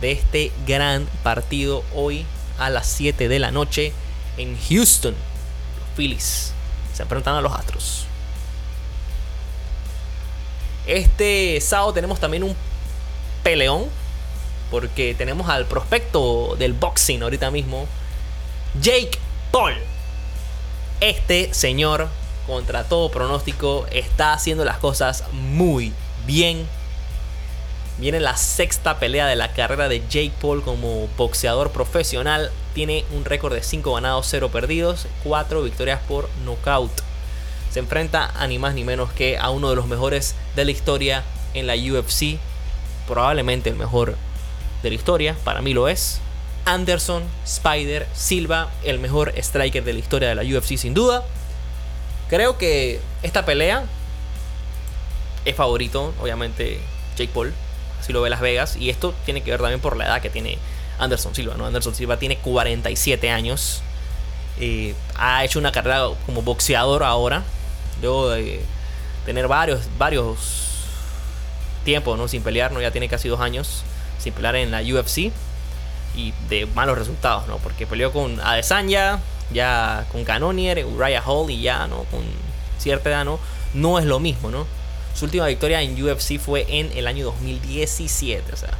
de 0.01 0.11
este 0.11 0.51
gran 0.65 1.07
partido 1.23 1.83
hoy 1.93 2.25
a 2.57 2.69
las 2.69 2.87
7 2.87 3.27
de 3.27 3.39
la 3.39 3.51
noche 3.51 3.93
en 4.37 4.57
Houston. 4.69 5.13
Los 5.13 5.95
Phillies 5.95 6.53
se 6.93 7.03
enfrentan 7.03 7.35
a 7.35 7.41
los 7.41 7.53
Astros. 7.53 8.05
Este 10.89 11.61
sábado 11.61 11.93
tenemos 11.93 12.19
también 12.19 12.43
un 12.43 12.55
peleón. 13.43 13.85
Porque 14.71 15.15
tenemos 15.15 15.49
al 15.49 15.65
prospecto 15.65 16.55
del 16.57 16.73
boxing 16.73 17.23
ahorita 17.23 17.49
mismo. 17.51 17.87
Jake 18.81 19.17
Paul. 19.51 19.73
Este 20.99 21.53
señor, 21.53 22.07
contra 22.45 22.83
todo 22.83 23.09
pronóstico, 23.09 23.87
está 23.91 24.33
haciendo 24.33 24.65
las 24.65 24.77
cosas 24.77 25.23
muy 25.31 25.93
bien. 26.27 26.67
Viene 27.97 28.19
la 28.19 28.37
sexta 28.37 28.99
pelea 28.99 29.27
de 29.27 29.35
la 29.35 29.53
carrera 29.53 29.89
de 29.89 30.01
Jake 30.01 30.33
Paul 30.39 30.63
como 30.63 31.07
boxeador 31.17 31.71
profesional. 31.71 32.51
Tiene 32.73 33.05
un 33.15 33.25
récord 33.25 33.53
de 33.53 33.63
5 33.63 33.93
ganados, 33.93 34.27
0 34.29 34.49
perdidos, 34.51 35.07
4 35.23 35.63
victorias 35.63 35.99
por 36.07 36.29
nocaut. 36.45 36.91
Se 37.71 37.79
enfrenta 37.79 38.31
a 38.35 38.47
ni 38.47 38.59
más 38.59 38.73
ni 38.73 38.83
menos 38.83 39.11
que 39.11 39.37
a 39.37 39.49
uno 39.49 39.69
de 39.69 39.75
los 39.75 39.87
mejores 39.87 40.35
de 40.55 40.65
la 40.65 40.71
historia 40.71 41.23
en 41.53 41.67
la 41.67 41.75
UFC. 41.75 42.39
Probablemente 43.07 43.69
el 43.69 43.75
mejor 43.75 44.15
de 44.83 44.89
la 44.89 44.95
historia, 44.95 45.35
para 45.43 45.61
mí 45.61 45.73
lo 45.73 45.87
es. 45.87 46.19
Anderson 46.65 47.23
Spider 47.45 48.07
Silva, 48.13 48.69
el 48.83 48.99
mejor 48.99 49.33
striker 49.37 49.83
de 49.83 49.93
la 49.93 49.99
historia 49.99 50.29
de 50.29 50.35
la 50.35 50.43
UFC 50.43 50.77
sin 50.77 50.93
duda. 50.93 51.23
Creo 52.29 52.57
que 52.57 52.99
esta 53.23 53.45
pelea 53.45 53.85
es 55.45 55.55
favorito, 55.55 56.13
obviamente, 56.21 56.79
Jake 57.17 57.31
Paul. 57.33 57.53
Así 57.99 58.13
lo 58.13 58.21
ve 58.21 58.29
Las 58.29 58.41
Vegas. 58.41 58.75
Y 58.77 58.89
esto 58.89 59.13
tiene 59.25 59.41
que 59.41 59.51
ver 59.51 59.59
también 59.59 59.79
por 59.79 59.97
la 59.97 60.05
edad 60.05 60.21
que 60.21 60.29
tiene 60.29 60.57
Anderson 60.99 61.33
Silva. 61.33 61.55
¿no? 61.55 61.65
Anderson 61.65 61.95
Silva 61.95 62.17
tiene 62.17 62.37
47 62.37 63.29
años. 63.31 63.81
Eh, 64.59 64.93
ha 65.15 65.43
hecho 65.43 65.59
una 65.59 65.71
carrera 65.71 66.07
como 66.25 66.41
boxeador 66.41 67.03
ahora. 67.03 67.43
Luego 68.01 68.29
de 68.29 68.61
tener 69.25 69.47
varios, 69.47 69.81
varios 69.97 70.69
tiempos 71.83 72.17
¿no? 72.17 72.27
sin 72.27 72.41
pelear, 72.41 72.71
¿no? 72.71 72.81
ya 72.81 72.91
tiene 72.91 73.07
casi 73.07 73.29
dos 73.29 73.39
años 73.39 73.83
sin 74.19 74.33
pelear 74.33 74.55
en 74.55 74.71
la 74.71 74.81
UFC 74.81 75.31
y 76.15 76.33
de 76.49 76.65
malos 76.75 76.97
resultados, 76.97 77.47
¿no? 77.47 77.57
Porque 77.57 77.87
peleó 77.87 78.11
con 78.11 78.39
Adesanya, 78.41 79.19
ya 79.51 80.05
con 80.11 80.25
Canonier, 80.25 80.85
Uriah 80.85 81.21
Hall 81.25 81.49
y 81.49 81.61
ya, 81.61 81.87
¿no? 81.87 82.03
Con 82.05 82.21
cierta 82.77 83.09
edad, 83.09 83.25
¿no? 83.25 83.39
No 83.73 83.99
es 83.99 84.05
lo 84.05 84.19
mismo, 84.19 84.49
¿no? 84.49 84.65
Su 85.13 85.25
última 85.25 85.47
victoria 85.47 85.81
en 85.81 86.01
UFC 86.01 86.39
fue 86.39 86.65
en 86.67 86.91
el 86.97 87.07
año 87.07 87.25
2017, 87.25 88.53
o 88.53 88.57
sea, 88.57 88.71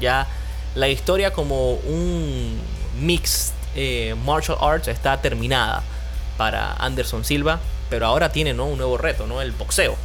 ya 0.00 0.26
la 0.74 0.88
historia 0.88 1.32
como 1.32 1.74
un 1.74 2.58
mixed 3.00 3.52
eh, 3.74 4.14
martial 4.24 4.58
arts 4.60 4.88
está 4.88 5.20
terminada 5.20 5.82
para 6.36 6.74
Anderson 6.74 7.24
Silva, 7.24 7.60
pero 7.92 8.06
ahora 8.06 8.32
tiene 8.32 8.54
¿no? 8.54 8.64
un 8.64 8.78
nuevo 8.78 8.96
reto, 8.96 9.26
¿no? 9.26 9.42
El 9.42 9.52
boxeo. 9.52 9.96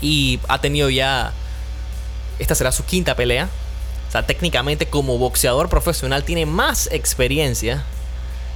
Y 0.00 0.40
ha 0.48 0.62
tenido 0.62 0.88
ya, 0.88 1.34
esta 2.38 2.54
será 2.54 2.72
su 2.72 2.86
quinta 2.86 3.14
pelea, 3.14 3.50
o 4.08 4.10
sea, 4.10 4.24
técnicamente 4.24 4.86
como 4.86 5.18
boxeador 5.18 5.68
profesional 5.68 6.24
tiene 6.24 6.46
más 6.46 6.88
experiencia 6.90 7.84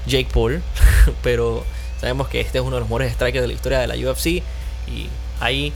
Jake 0.06 0.30
Paul. 0.32 0.62
Pero 1.22 1.66
sabemos 2.00 2.28
que 2.28 2.40
este 2.40 2.56
es 2.56 2.64
uno 2.64 2.76
de 2.76 2.80
los 2.80 2.88
mejores 2.88 3.12
strikers 3.12 3.42
de 3.42 3.48
la 3.48 3.52
historia 3.52 3.78
de 3.80 3.88
la 3.88 3.94
UFC. 3.94 4.26
Y 4.26 5.10
ahí 5.38 5.74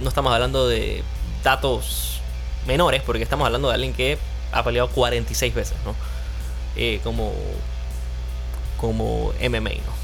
no 0.00 0.08
estamos 0.08 0.32
hablando 0.32 0.66
de 0.66 1.04
datos 1.44 2.20
menores, 2.66 3.02
porque 3.02 3.22
estamos 3.22 3.46
hablando 3.46 3.68
de 3.68 3.74
alguien 3.74 3.92
que 3.92 4.18
ha 4.50 4.64
peleado 4.64 4.88
46 4.88 5.54
veces, 5.54 5.76
¿no? 5.84 5.94
Eh, 6.74 6.98
como, 7.04 7.32
como 8.78 9.32
MMA, 9.40 9.70
¿no? 9.86 10.03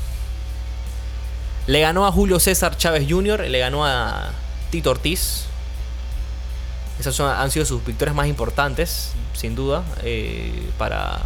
Le 1.71 1.79
ganó 1.79 2.05
a 2.05 2.11
Julio 2.11 2.41
César 2.41 2.77
Chávez 2.77 3.07
Jr., 3.09 3.43
le 3.49 3.59
ganó 3.61 3.87
a 3.87 4.33
Tito 4.73 4.91
Ortiz, 4.91 5.45
esas 6.99 7.21
han 7.21 7.49
sido 7.53 7.65
sus 7.65 7.87
victorias 7.87 8.17
más 8.17 8.27
importantes, 8.27 9.13
sin 9.35 9.55
duda, 9.55 9.85
eh, 10.03 10.69
para 10.79 11.21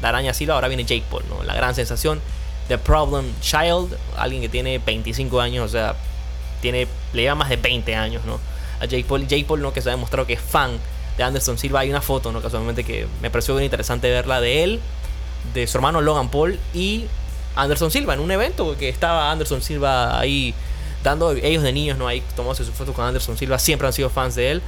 la 0.00 0.08
araña 0.08 0.34
Silva. 0.34 0.54
Ahora 0.54 0.66
viene 0.66 0.84
Jake 0.84 1.04
Paul, 1.08 1.22
¿no? 1.28 1.44
la 1.44 1.54
gran 1.54 1.76
sensación. 1.76 2.20
The 2.66 2.76
Problem 2.76 3.24
Child, 3.40 3.96
alguien 4.16 4.42
que 4.42 4.48
tiene 4.48 4.80
25 4.80 5.40
años, 5.40 5.64
o 5.64 5.68
sea, 5.68 5.94
tiene, 6.60 6.88
le 7.12 7.22
lleva 7.22 7.36
más 7.36 7.48
de 7.48 7.54
20 7.54 7.94
años 7.94 8.24
¿no? 8.24 8.40
a 8.80 8.86
Jake 8.86 9.04
Paul. 9.04 9.28
Jake 9.28 9.44
Paul, 9.44 9.62
¿no? 9.62 9.72
que 9.72 9.80
se 9.80 9.90
ha 9.90 9.92
demostrado 9.92 10.26
que 10.26 10.32
es 10.32 10.40
fan 10.40 10.72
de 11.16 11.22
Anderson 11.22 11.56
Silva. 11.56 11.78
Hay 11.78 11.90
una 11.90 12.00
foto, 12.00 12.32
¿no? 12.32 12.42
casualmente, 12.42 12.82
que 12.82 13.06
me 13.20 13.30
pareció 13.30 13.54
bien 13.54 13.66
interesante 13.66 14.10
verla 14.10 14.40
de 14.40 14.64
él, 14.64 14.80
de 15.54 15.68
su 15.68 15.78
hermano 15.78 16.00
Logan 16.00 16.30
Paul 16.30 16.58
y 16.74 17.06
Anderson 17.56 17.90
Silva 17.90 18.14
en 18.14 18.20
un 18.20 18.30
evento 18.30 18.76
que 18.78 18.88
estaba 18.88 19.30
Anderson 19.30 19.62
Silva 19.62 20.18
ahí 20.18 20.54
dando 21.02 21.32
ellos 21.32 21.62
de 21.62 21.72
niños 21.72 21.98
no 21.98 22.06
ahí 22.06 22.22
tomándose 22.36 22.64
su 22.64 22.72
foto 22.72 22.92
con 22.92 23.04
Anderson 23.04 23.36
Silva 23.36 23.58
siempre 23.58 23.86
han 23.86 23.92
sido 23.92 24.08
fans 24.08 24.34
de 24.34 24.52
él 24.52 24.62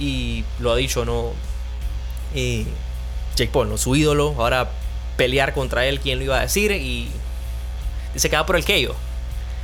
y 0.00 0.44
lo 0.58 0.72
ha 0.72 0.76
dicho, 0.76 1.04
¿no? 1.04 1.32
Eh, 2.34 2.64
Jake 3.36 3.50
Paul, 3.52 3.68
¿no? 3.68 3.78
Su 3.78 3.94
ídolo. 3.94 4.34
Ahora 4.38 4.70
pelear 5.16 5.52
contra 5.52 5.86
él, 5.86 6.00
¿quién 6.00 6.18
lo 6.18 6.24
iba 6.24 6.38
a 6.38 6.42
decir? 6.42 6.72
Y 6.72 7.08
dice 8.14 8.30
que 8.30 8.36
va 8.36 8.46
por 8.46 8.56
el 8.56 8.64
Keio, 8.64 8.94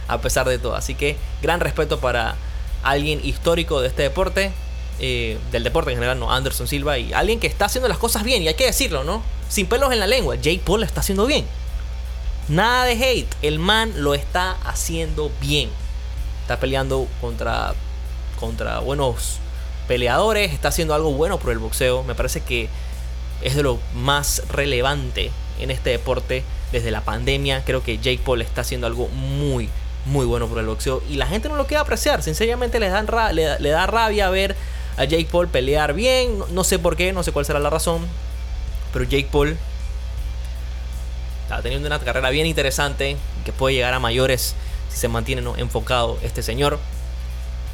a 0.06 0.20
pesar 0.20 0.46
de 0.46 0.58
todo. 0.58 0.76
Así 0.76 0.94
que 0.94 1.16
gran 1.42 1.60
respeto 1.60 1.98
para 1.98 2.36
alguien 2.82 3.20
histórico 3.24 3.80
de 3.80 3.88
este 3.88 4.02
deporte, 4.02 4.52
eh, 5.00 5.38
del 5.50 5.64
deporte 5.64 5.90
en 5.90 5.96
general, 5.96 6.18
¿no? 6.18 6.32
Anderson 6.32 6.68
Silva, 6.68 6.98
y 6.98 7.12
alguien 7.12 7.40
que 7.40 7.46
está 7.46 7.64
haciendo 7.64 7.88
las 7.88 7.98
cosas 7.98 8.22
bien, 8.22 8.42
y 8.42 8.48
hay 8.48 8.54
que 8.54 8.66
decirlo, 8.66 9.04
¿no? 9.04 9.22
Sin 9.48 9.66
pelos 9.66 9.92
en 9.92 10.00
la 10.00 10.06
lengua, 10.06 10.36
Jake 10.36 10.60
Paul 10.64 10.80
lo 10.80 10.86
está 10.86 11.00
haciendo 11.00 11.26
bien. 11.26 11.46
Nada 12.48 12.84
de 12.84 12.92
hate, 12.92 13.34
el 13.42 13.58
man 13.58 13.92
lo 13.96 14.14
está 14.14 14.56
haciendo 14.64 15.32
bien. 15.40 15.68
Está 16.42 16.60
peleando 16.60 17.08
contra, 17.20 17.74
contra 18.38 18.78
buenos 18.78 19.38
peleadores, 19.88 20.52
está 20.52 20.68
haciendo 20.68 20.94
algo 20.94 21.12
bueno 21.12 21.38
por 21.38 21.50
el 21.50 21.58
boxeo. 21.58 22.04
Me 22.04 22.14
parece 22.14 22.42
que 22.42 22.68
es 23.42 23.56
de 23.56 23.62
lo 23.62 23.78
más 23.94 24.42
relevante 24.48 25.30
en 25.58 25.70
este 25.70 25.90
deporte 25.90 26.44
desde 26.72 26.90
la 26.90 27.02
pandemia. 27.02 27.64
Creo 27.64 27.82
que 27.82 27.98
Jake 27.98 28.20
Paul 28.24 28.42
está 28.42 28.60
haciendo 28.60 28.86
algo 28.86 29.08
muy, 29.08 29.68
muy 30.04 30.26
bueno 30.26 30.46
por 30.46 30.58
el 30.58 30.66
boxeo. 30.66 31.02
Y 31.08 31.14
la 31.16 31.26
gente 31.26 31.48
no 31.48 31.56
lo 31.56 31.66
quiere 31.66 31.80
apreciar. 31.80 32.22
Sinceramente 32.22 32.80
le, 32.80 32.88
da 32.88 33.86
rabia 33.86 34.30
ver 34.30 34.56
a 34.96 35.04
Jake 35.04 35.28
Paul 35.30 35.48
pelear 35.48 35.94
bien. 35.94 36.38
No, 36.52 36.64
sé 36.64 36.78
por 36.78 36.96
qué, 36.96 37.12
no 37.12 37.22
sé 37.22 37.32
cuál 37.32 37.44
será 37.44 37.58
la 37.58 37.70
razón. 37.70 38.06
Pero 38.92 39.04
Jake 39.04 39.28
Paul 39.30 39.56
está 41.46 41.62
teniendo 41.62 41.86
una 41.86 41.98
carrera 41.98 42.30
bien 42.30 42.46
interesante. 42.46 43.16
Que 43.44 43.52
puede 43.52 43.74
llegar 43.74 43.94
a 43.94 44.00
mayores 44.00 44.54
si 44.90 44.98
se 44.98 45.08
mantiene 45.08 45.42
enfocado 45.58 46.18
este 46.22 46.42
señor 46.42 46.78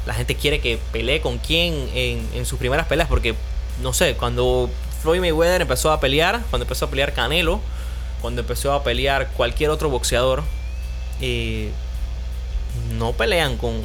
la 0.05 0.13
gente 0.13 0.35
quiere 0.35 0.59
que 0.59 0.79
pelee 0.91 1.21
con 1.21 1.37
quién 1.37 1.89
en, 1.93 2.45
sus 2.45 2.59
primeras 2.59 2.87
peleas, 2.87 3.07
porque 3.07 3.35
no 3.81 3.93
sé, 3.93 4.15
cuando 4.15 4.69
Floyd 5.01 5.21
Mayweather 5.21 5.61
empezó 5.61 5.91
a 5.91 5.99
pelear, 5.99 6.41
cuando 6.49 6.63
empezó 6.63 6.85
a 6.85 6.89
pelear 6.89 7.13
Canelo, 7.13 7.61
cuando 8.21 8.41
empezó 8.41 8.73
a 8.73 8.83
pelear 8.83 9.29
cualquier 9.31 9.69
otro 9.69 9.89
boxeador, 9.89 10.43
eh, 11.21 11.71
no 12.97 13.13
pelean 13.13 13.57
con 13.57 13.81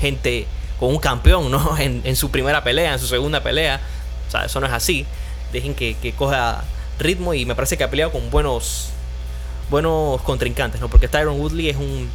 gente, 0.00 0.46
con 0.78 0.90
un 0.90 0.98
campeón, 0.98 1.50
¿no? 1.50 1.76
En, 1.78 2.16
su 2.16 2.30
primera 2.30 2.62
pelea, 2.62 2.92
en 2.92 2.98
su 2.98 3.06
segunda 3.06 3.42
pelea. 3.42 3.80
O 4.28 4.30
sea, 4.30 4.44
eso 4.44 4.60
no 4.60 4.66
es 4.66 4.72
así. 4.72 5.06
Dejen 5.52 5.74
que, 5.74 5.94
que 5.94 6.12
coja 6.12 6.64
ritmo 6.98 7.34
y 7.34 7.46
me 7.46 7.54
parece 7.54 7.76
que 7.76 7.84
ha 7.84 7.90
peleado 7.90 8.12
con 8.12 8.30
buenos, 8.30 8.90
buenos 9.72 10.20
contrincantes, 10.22 10.80
¿no? 10.80 10.88
Porque 10.88 11.08
Tyron 11.08 11.40
Woodley 11.40 11.70
es 11.70 11.76
un 11.76 12.08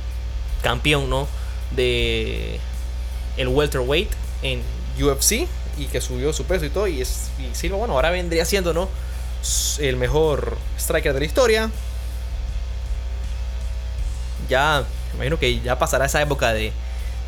campeón, 0.61 1.09
¿no? 1.09 1.27
De, 1.71 2.59
el 3.35 3.47
welterweight 3.49 4.09
en 4.43 4.61
UFC 4.99 5.47
y 5.77 5.85
que 5.91 5.99
subió 5.99 6.31
su 6.33 6.45
peso 6.45 6.65
y 6.65 6.69
todo. 6.69 6.87
Y, 6.87 7.01
es, 7.01 7.29
y 7.39 7.67
bueno, 7.69 7.93
ahora 7.93 8.11
vendría 8.11 8.45
siendo, 8.45 8.73
¿no? 8.73 8.87
El 9.79 9.97
mejor 9.97 10.55
striker 10.77 11.13
de 11.13 11.19
la 11.19 11.25
historia. 11.25 11.71
Ya, 14.47 14.85
me 15.11 15.15
imagino 15.15 15.39
que 15.39 15.59
ya 15.59 15.79
pasará 15.79 16.05
esa 16.05 16.21
época 16.21 16.53
de, 16.53 16.71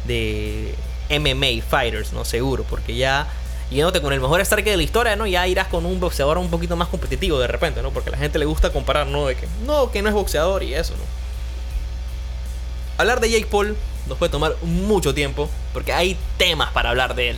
de 0.07 0.75
MMA 1.09 1.63
fighters, 1.67 2.13
¿no? 2.13 2.23
Seguro, 2.23 2.63
porque 2.69 2.95
ya 2.95 3.27
yéndote 3.71 4.01
con 4.01 4.13
el 4.13 4.19
mejor 4.19 4.41
striker 4.41 4.71
de 4.71 4.77
la 4.77 4.83
historia, 4.83 5.15
¿no? 5.15 5.27
Ya 5.27 5.47
irás 5.47 5.67
con 5.67 5.85
un 5.85 5.99
boxeador 5.99 6.37
un 6.37 6.49
poquito 6.49 6.75
más 6.75 6.87
competitivo 6.87 7.39
de 7.39 7.47
repente, 7.47 7.81
¿no? 7.81 7.91
Porque 7.91 8.09
a 8.09 8.13
la 8.13 8.17
gente 8.17 8.39
le 8.39 8.45
gusta 8.45 8.71
comparar, 8.71 9.07
¿no? 9.07 9.27
De 9.27 9.35
que 9.35 9.47
no, 9.65 9.91
que 9.91 10.01
no 10.01 10.09
es 10.09 10.15
boxeador 10.15 10.63
y 10.63 10.73
eso, 10.73 10.93
¿no? 10.93 11.03
Hablar 12.97 13.19
de 13.19 13.29
Jake 13.29 13.45
Paul 13.45 13.77
nos 14.07 14.17
puede 14.17 14.31
tomar 14.31 14.55
mucho 14.63 15.13
tiempo 15.13 15.49
porque 15.73 15.93
hay 15.93 16.17
temas 16.37 16.71
para 16.71 16.89
hablar 16.89 17.15
de 17.15 17.29
él. 17.29 17.37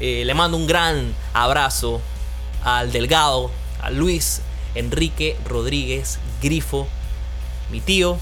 Eh, 0.00 0.24
le 0.24 0.34
mando 0.34 0.56
un 0.56 0.66
gran 0.66 1.14
abrazo 1.34 2.00
al 2.64 2.90
Delgado, 2.90 3.50
a 3.80 3.90
Luis 3.90 4.40
Enrique 4.74 5.36
Rodríguez 5.44 6.18
Grifo, 6.42 6.88
mi 7.70 7.80
tío. 7.80 8.18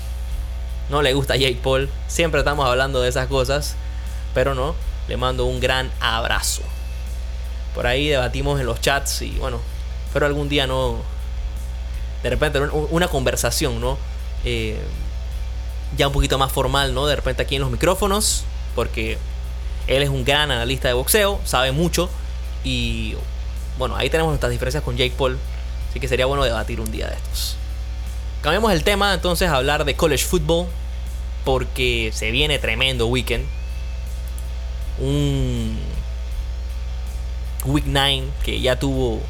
No 0.90 1.02
le 1.02 1.14
gusta 1.14 1.36
Jake 1.36 1.60
Paul, 1.62 1.88
siempre 2.08 2.40
estamos 2.40 2.66
hablando 2.66 3.00
de 3.00 3.08
esas 3.08 3.28
cosas, 3.28 3.76
pero 4.34 4.54
no, 4.54 4.74
le 5.08 5.16
mando 5.16 5.44
un 5.44 5.60
gran 5.60 5.90
abrazo. 6.00 6.62
Por 7.74 7.86
ahí 7.86 8.08
debatimos 8.08 8.60
en 8.60 8.66
los 8.66 8.80
chats 8.80 9.22
y 9.22 9.30
bueno, 9.38 9.60
pero 10.12 10.26
algún 10.26 10.48
día 10.48 10.66
no, 10.66 10.98
de 12.22 12.30
repente 12.30 12.60
una 12.60 13.08
conversación, 13.08 13.80
¿no? 13.80 13.98
Eh, 14.44 14.80
ya 15.96 16.06
un 16.06 16.12
poquito 16.12 16.38
más 16.38 16.52
formal, 16.52 16.94
¿no? 16.94 17.06
De 17.06 17.16
repente 17.16 17.42
aquí 17.42 17.56
en 17.56 17.62
los 17.62 17.70
micrófonos, 17.70 18.44
porque 18.74 19.18
él 19.86 20.02
es 20.02 20.08
un 20.08 20.24
gran 20.24 20.50
analista 20.50 20.88
de 20.88 20.94
boxeo, 20.94 21.40
sabe 21.44 21.72
mucho 21.72 22.08
y 22.64 23.14
bueno, 23.78 23.96
ahí 23.96 24.10
tenemos 24.10 24.30
nuestras 24.30 24.52
diferencias 24.52 24.82
con 24.82 24.96
Jake 24.96 25.14
Paul, 25.16 25.38
así 25.88 26.00
que 26.00 26.08
sería 26.08 26.26
bueno 26.26 26.44
debatir 26.44 26.80
un 26.80 26.90
día 26.90 27.08
de 27.08 27.14
estos. 27.14 27.56
Cambiamos 28.42 28.72
el 28.72 28.84
tema 28.84 29.12
entonces 29.14 29.48
a 29.48 29.56
hablar 29.56 29.84
de 29.84 29.94
college 29.96 30.24
football, 30.24 30.66
porque 31.44 32.10
se 32.14 32.30
viene 32.30 32.58
tremendo 32.58 33.06
weekend. 33.06 33.46
Un 34.98 35.78
Week 37.64 37.84
9 37.86 38.28
que 38.44 38.60
ya 38.60 38.78
tuvo 38.78 39.14
un 39.14 39.22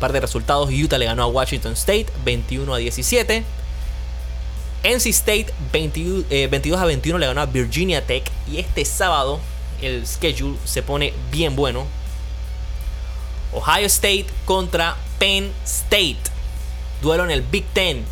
par 0.00 0.12
de 0.12 0.20
resultados. 0.20 0.70
Utah 0.70 0.98
le 0.98 1.06
ganó 1.06 1.24
a 1.24 1.26
Washington 1.26 1.72
State 1.72 2.06
21 2.24 2.74
a 2.74 2.78
17. 2.78 3.44
NC 4.82 5.06
State 5.08 5.46
22 5.72 6.24
eh, 6.30 6.48
a 6.78 6.84
21 6.84 7.18
le 7.18 7.26
ganó 7.26 7.40
a 7.40 7.46
Virginia 7.46 8.06
Tech. 8.06 8.30
Y 8.50 8.58
este 8.58 8.84
sábado 8.84 9.40
el 9.82 10.06
schedule 10.06 10.58
se 10.64 10.82
pone 10.82 11.12
bien 11.30 11.56
bueno. 11.56 11.86
Ohio 13.52 13.86
State 13.86 14.26
contra 14.44 14.96
Penn 15.18 15.52
State. 15.64 16.18
Duelo 17.02 17.24
en 17.24 17.30
el 17.30 17.42
Big 17.42 17.66
Ten. 17.72 18.04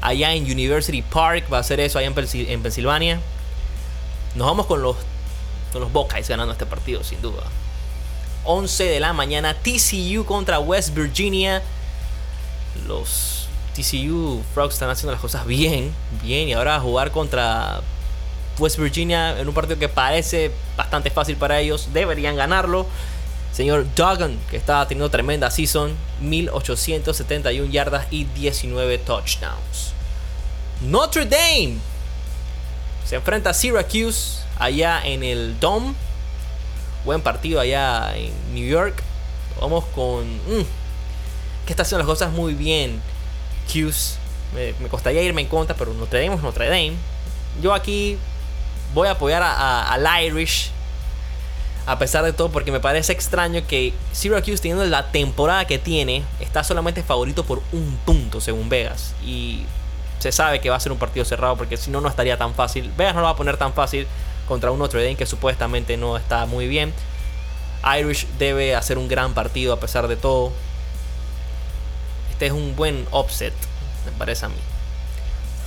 Allá 0.00 0.32
en 0.34 0.44
University 0.44 1.02
Park. 1.02 1.52
Va 1.52 1.58
a 1.58 1.62
ser 1.62 1.80
eso 1.80 1.98
allá 1.98 2.08
en, 2.08 2.62
Pensilvania. 2.62 3.20
Nos 4.34 4.46
vamos 4.46 4.66
con 4.66 4.80
los, 4.80 4.96
con 5.72 5.82
los 5.82 6.28
ganando 6.28 6.52
este 6.52 6.66
partido, 6.66 7.02
sin 7.02 7.20
duda. 7.20 7.44
11 8.44 8.84
de 8.84 9.00
la 9.00 9.12
mañana. 9.12 9.54
TCU 9.54 10.24
contra 10.24 10.58
West 10.58 10.94
Virginia. 10.94 11.62
Los 12.86 13.48
TCU 13.74 14.42
Frogs 14.54 14.74
están 14.74 14.90
haciendo 14.90 15.12
las 15.12 15.20
cosas 15.20 15.46
bien, 15.46 15.94
bien. 16.22 16.48
Y 16.48 16.52
ahora 16.52 16.80
jugar 16.80 17.10
contra 17.10 17.80
West 18.58 18.78
Virginia 18.78 19.38
en 19.38 19.48
un 19.48 19.54
partido 19.54 19.78
que 19.78 19.88
parece 19.88 20.50
bastante 20.76 21.10
fácil 21.10 21.36
para 21.36 21.60
ellos. 21.60 21.88
Deberían 21.92 22.36
ganarlo. 22.36 22.86
Señor 23.52 23.86
Duggan, 23.96 24.38
que 24.48 24.56
está 24.56 24.86
teniendo 24.86 25.10
tremenda 25.10 25.50
season, 25.50 25.96
1871 26.20 27.70
yardas 27.70 28.06
y 28.10 28.24
19 28.24 28.98
touchdowns. 28.98 29.92
Notre 30.80 31.26
Dame 31.26 31.78
se 33.04 33.16
enfrenta 33.16 33.50
a 33.50 33.54
Syracuse 33.54 34.40
allá 34.58 35.02
en 35.04 35.24
el 35.24 35.58
Dome. 35.58 35.94
Buen 37.04 37.22
partido 37.22 37.60
allá 37.60 38.14
en 38.16 38.32
New 38.54 38.66
York. 38.66 39.02
Vamos 39.60 39.84
con. 39.94 40.24
Mm, 40.24 40.64
que 41.66 41.72
está 41.72 41.82
haciendo 41.82 41.98
las 41.98 42.06
cosas 42.06 42.32
muy 42.32 42.54
bien. 42.54 43.00
Cuse. 43.66 44.18
Me, 44.54 44.88
costaría 44.88 45.22
irme 45.22 45.42
en 45.42 45.48
contra, 45.48 45.76
pero 45.76 45.94
Notre 45.94 46.22
Dame 46.22 46.36
es 46.36 46.42
Notre 46.42 46.66
Dame. 46.66 46.94
Yo 47.62 47.72
aquí 47.72 48.18
voy 48.94 49.08
a 49.08 49.12
apoyar 49.12 49.42
al 49.42 50.24
Irish. 50.24 50.72
A 51.86 51.98
pesar 51.98 52.24
de 52.24 52.32
todo, 52.32 52.50
porque 52.50 52.70
me 52.70 52.78
parece 52.78 53.12
extraño 53.12 53.66
que 53.66 53.94
Syracuse, 54.12 54.58
teniendo 54.58 54.84
la 54.84 55.10
temporada 55.10 55.64
que 55.64 55.78
tiene, 55.78 56.22
está 56.38 56.62
solamente 56.62 57.02
favorito 57.02 57.44
por 57.44 57.62
un 57.72 57.98
punto, 58.04 58.40
según 58.40 58.68
Vegas. 58.68 59.14
Y 59.24 59.64
se 60.18 60.30
sabe 60.30 60.60
que 60.60 60.68
va 60.68 60.76
a 60.76 60.80
ser 60.80 60.92
un 60.92 60.98
partido 60.98 61.24
cerrado, 61.24 61.56
porque 61.56 61.76
si 61.76 61.90
no, 61.90 62.00
no 62.00 62.08
estaría 62.08 62.36
tan 62.36 62.54
fácil. 62.54 62.92
Vegas 62.96 63.14
no 63.14 63.22
lo 63.22 63.26
va 63.26 63.32
a 63.32 63.36
poner 63.36 63.56
tan 63.56 63.72
fácil 63.72 64.06
contra 64.50 64.72
un 64.72 64.80
Notre 64.80 65.04
Dame 65.04 65.14
que 65.14 65.26
supuestamente 65.26 65.96
no 65.96 66.16
está 66.16 66.44
muy 66.44 66.66
bien. 66.66 66.92
Irish 68.00 68.26
debe 68.36 68.74
hacer 68.74 68.98
un 68.98 69.06
gran 69.06 69.32
partido 69.32 69.72
a 69.72 69.78
pesar 69.78 70.08
de 70.08 70.16
todo. 70.16 70.50
Este 72.32 72.46
es 72.46 72.52
un 72.52 72.74
buen 72.74 73.06
offset, 73.12 73.54
me 74.04 74.10
parece 74.18 74.46
a 74.46 74.48
mí. 74.48 74.56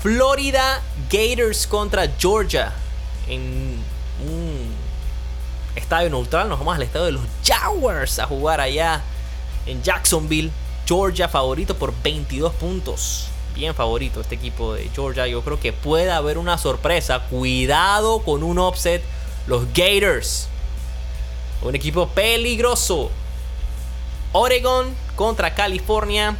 Florida 0.01 0.81
Gators 1.09 1.65
contra 1.65 2.09
Georgia 2.19 2.73
en 3.29 3.77
un 4.27 4.73
estadio 5.77 6.09
neutral. 6.09 6.49
Nos 6.49 6.59
vamos 6.59 6.75
al 6.75 6.81
estadio 6.81 7.05
de 7.05 7.11
los 7.13 7.23
Jaguars 7.41 8.19
a 8.19 8.27
jugar 8.27 8.59
allá 8.59 9.01
en 9.65 9.81
Jacksonville. 9.81 10.51
Georgia 10.85 11.29
favorito 11.29 11.77
por 11.77 11.93
22 12.03 12.51
puntos 12.55 13.29
bien 13.53 13.75
favorito 13.75 14.21
este 14.21 14.35
equipo 14.35 14.73
de 14.73 14.89
Georgia. 14.93 15.27
Yo 15.27 15.41
creo 15.41 15.59
que 15.59 15.73
puede 15.73 16.11
haber 16.11 16.37
una 16.37 16.57
sorpresa. 16.57 17.19
Cuidado 17.29 18.19
con 18.19 18.43
un 18.43 18.59
offset. 18.59 19.03
Los 19.47 19.65
Gators. 19.73 20.47
Un 21.61 21.75
equipo 21.75 22.07
peligroso. 22.09 23.11
Oregon 24.31 24.93
contra 25.15 25.53
California. 25.53 26.35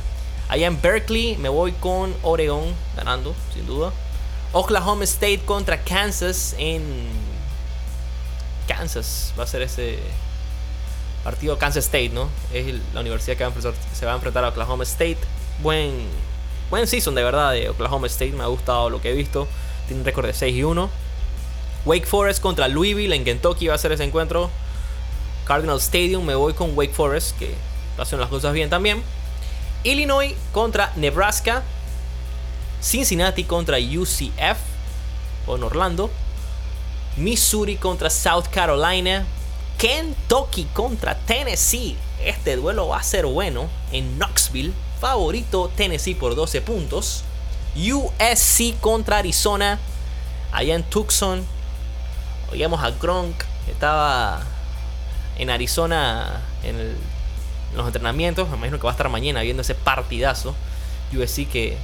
Allá 0.50 0.68
en 0.68 0.82
Berkeley 0.82 1.38
me 1.38 1.50
voy 1.50 1.72
con 1.72 2.14
Oregon 2.22 2.74
ganando, 2.96 3.34
sin 3.54 3.66
duda. 3.66 3.94
Oklahoma 4.52 5.04
State 5.06 5.42
contra 5.46 5.84
Kansas 5.84 6.56
en 6.58 6.84
Kansas. 8.68 9.34
Va 9.38 9.44
a 9.44 9.48
ser 9.48 9.62
ese 9.62 10.00
partido 11.24 11.58
Kansas 11.58 11.86
State, 11.86 12.10
¿no? 12.10 12.30
Es 12.54 12.74
la 12.94 13.02
universidad 13.02 13.38
que 13.38 13.62
se 13.94 14.06
va 14.06 14.12
a 14.12 14.16
enfrentar 14.16 14.44
a 14.44 14.50
Oklahoma 14.50 14.84
State. 14.84 15.20
Buen 15.62 16.08
Buen 16.74 16.88
season 16.88 17.14
de 17.14 17.24
verdad 17.24 17.52
de 17.52 17.70
Oklahoma 17.70 18.08
State. 18.08 18.32
Me 18.32 18.42
ha 18.42 18.48
gustado 18.48 18.90
lo 18.90 19.00
que 19.00 19.12
he 19.12 19.14
visto. 19.14 19.48
Tiene 19.86 20.02
un 20.02 20.06
récord 20.08 20.26
de 20.26 20.34
6 20.34 20.56
y 20.56 20.64
1. 20.64 20.90
Wake 21.86 22.08
Forest 22.08 22.42
contra 22.42 22.68
Louisville 22.68 23.16
en 23.16 23.24
Kentucky 23.24 23.68
va 23.68 23.76
a 23.76 23.78
ser 23.78 23.92
ese 23.92 24.04
encuentro. 24.04 24.50
Cardinal 25.46 25.78
Stadium 25.78 26.26
me 26.26 26.34
voy 26.34 26.56
con 26.56 26.76
Wake 26.76 26.96
Forest, 26.96 27.38
que 27.38 27.54
hacen 28.00 28.20
las 28.20 28.28
cosas 28.28 28.54
bien 28.54 28.72
también. 28.72 29.04
Illinois 29.84 30.34
contra 30.52 30.92
Nebraska. 30.96 31.62
Cincinnati 32.82 33.44
contra 33.44 33.78
UCF 33.78 34.58
o 35.46 35.52
Orlando. 35.52 36.10
Missouri 37.18 37.76
contra 37.76 38.10
South 38.10 38.48
Carolina. 38.52 39.28
Kentucky 39.78 40.64
contra 40.74 41.20
Tennessee. 41.20 41.96
Este 42.26 42.56
duelo 42.56 42.88
va 42.88 42.98
a 42.98 43.04
ser 43.04 43.28
bueno 43.28 43.70
en 43.92 44.18
Knoxville 44.18 44.74
favorito 45.04 45.70
Tennessee 45.76 46.16
por 46.16 46.34
12 46.34 46.62
puntos. 46.62 47.26
USC 47.76 48.80
contra 48.80 49.18
Arizona. 49.18 49.78
Allá 50.54 50.76
en 50.76 50.84
Tucson. 50.84 51.46
Oíamos 52.54 52.82
a 52.82 52.92
Gronk. 52.92 53.36
Estaba 53.68 54.44
en 55.38 55.50
Arizona 55.50 56.42
en, 56.64 56.96
los 57.76 57.86
entrenamientos. 57.86 58.48
Me 58.48 58.56
imagino 58.56 58.78
que 58.78 58.84
va 58.84 58.92
a 58.92 58.94
estar 58.94 59.10
mañana 59.10 59.42
viendo 59.42 59.62
ese 59.62 59.76
partidazo. 59.76 60.56
USC 61.12 61.50
que 61.50 61.78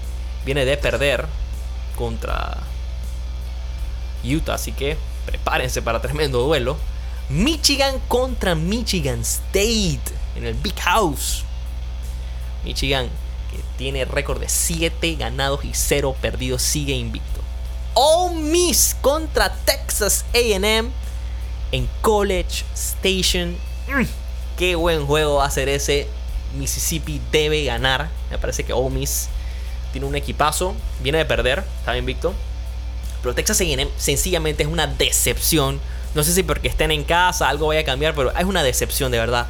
viene 0.45 0.63
de 0.63 0.77
perder 0.77 1.25
contra 1.97 2.59
Utah. 4.23 4.53
Así 4.53 4.71
que 4.71 4.95
prepárense 5.25 5.81
para 5.81 6.01
tremendo 6.01 6.39
duelo. 6.39 6.77
Michigan 7.27 7.99
contra 8.07 8.55
Michigan 8.55 9.19
State 9.19 9.99
en 10.37 10.45
el 10.45 10.53
Big 10.53 10.79
House. 10.79 11.43
Michigan, 12.63 13.07
que 13.51 13.59
tiene 13.77 14.05
récord 14.05 14.39
de 14.39 14.49
7 14.49 15.15
ganados 15.15 15.63
y 15.65 15.71
0 15.73 16.15
perdidos, 16.21 16.61
sigue 16.61 16.93
invicto. 16.93 17.41
Ole 17.93 18.35
Miss 18.35 18.95
contra 19.01 19.53
Texas 19.65 20.25
AM 20.33 20.91
en 21.71 21.89
College 22.01 22.63
Station. 22.73 23.57
Mm, 23.87 24.05
qué 24.57 24.75
buen 24.75 25.05
juego 25.05 25.35
va 25.35 25.45
a 25.45 25.51
ser 25.51 25.69
ese. 25.69 26.07
Mississippi 26.57 27.21
debe 27.31 27.63
ganar. 27.63 28.09
Me 28.31 28.37
parece 28.37 28.63
que 28.63 28.73
Ole 28.73 28.89
Miss 28.89 29.29
tiene 29.91 30.07
un 30.07 30.15
equipazo. 30.15 30.75
Viene 31.01 31.19
de 31.19 31.25
perder, 31.25 31.63
está 31.79 31.97
invicto. 31.97 32.33
Pero 33.21 33.35
Texas 33.35 33.61
AM 33.61 33.87
sencillamente 33.97 34.63
es 34.63 34.69
una 34.69 34.87
decepción. 34.87 35.79
No 36.15 36.23
sé 36.23 36.33
si 36.33 36.43
porque 36.43 36.69
estén 36.69 36.91
en 36.91 37.03
casa 37.03 37.49
algo 37.49 37.67
vaya 37.67 37.81
a 37.81 37.85
cambiar, 37.85 38.15
pero 38.15 38.35
es 38.35 38.45
una 38.45 38.63
decepción 38.63 39.11
de 39.11 39.19
verdad. 39.19 39.47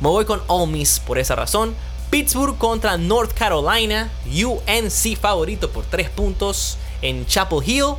Me 0.00 0.08
voy 0.08 0.24
con 0.24 0.42
Ole 0.48 0.70
Miss 0.70 1.00
por 1.00 1.18
esa 1.18 1.34
razón. 1.34 1.74
Pittsburgh 2.14 2.56
contra 2.58 2.96
North 2.96 3.32
Carolina. 3.32 4.08
UNC 4.26 5.18
favorito 5.18 5.68
por 5.72 5.84
3 5.84 6.10
puntos 6.10 6.78
en 7.02 7.26
Chapel 7.26 7.58
Hill. 7.66 7.96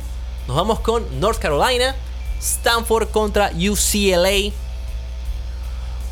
Nos 0.48 0.56
vamos 0.56 0.80
con 0.80 1.20
North 1.20 1.38
Carolina. 1.38 1.94
Stanford 2.40 3.10
contra 3.10 3.50
UCLA. 3.50 4.54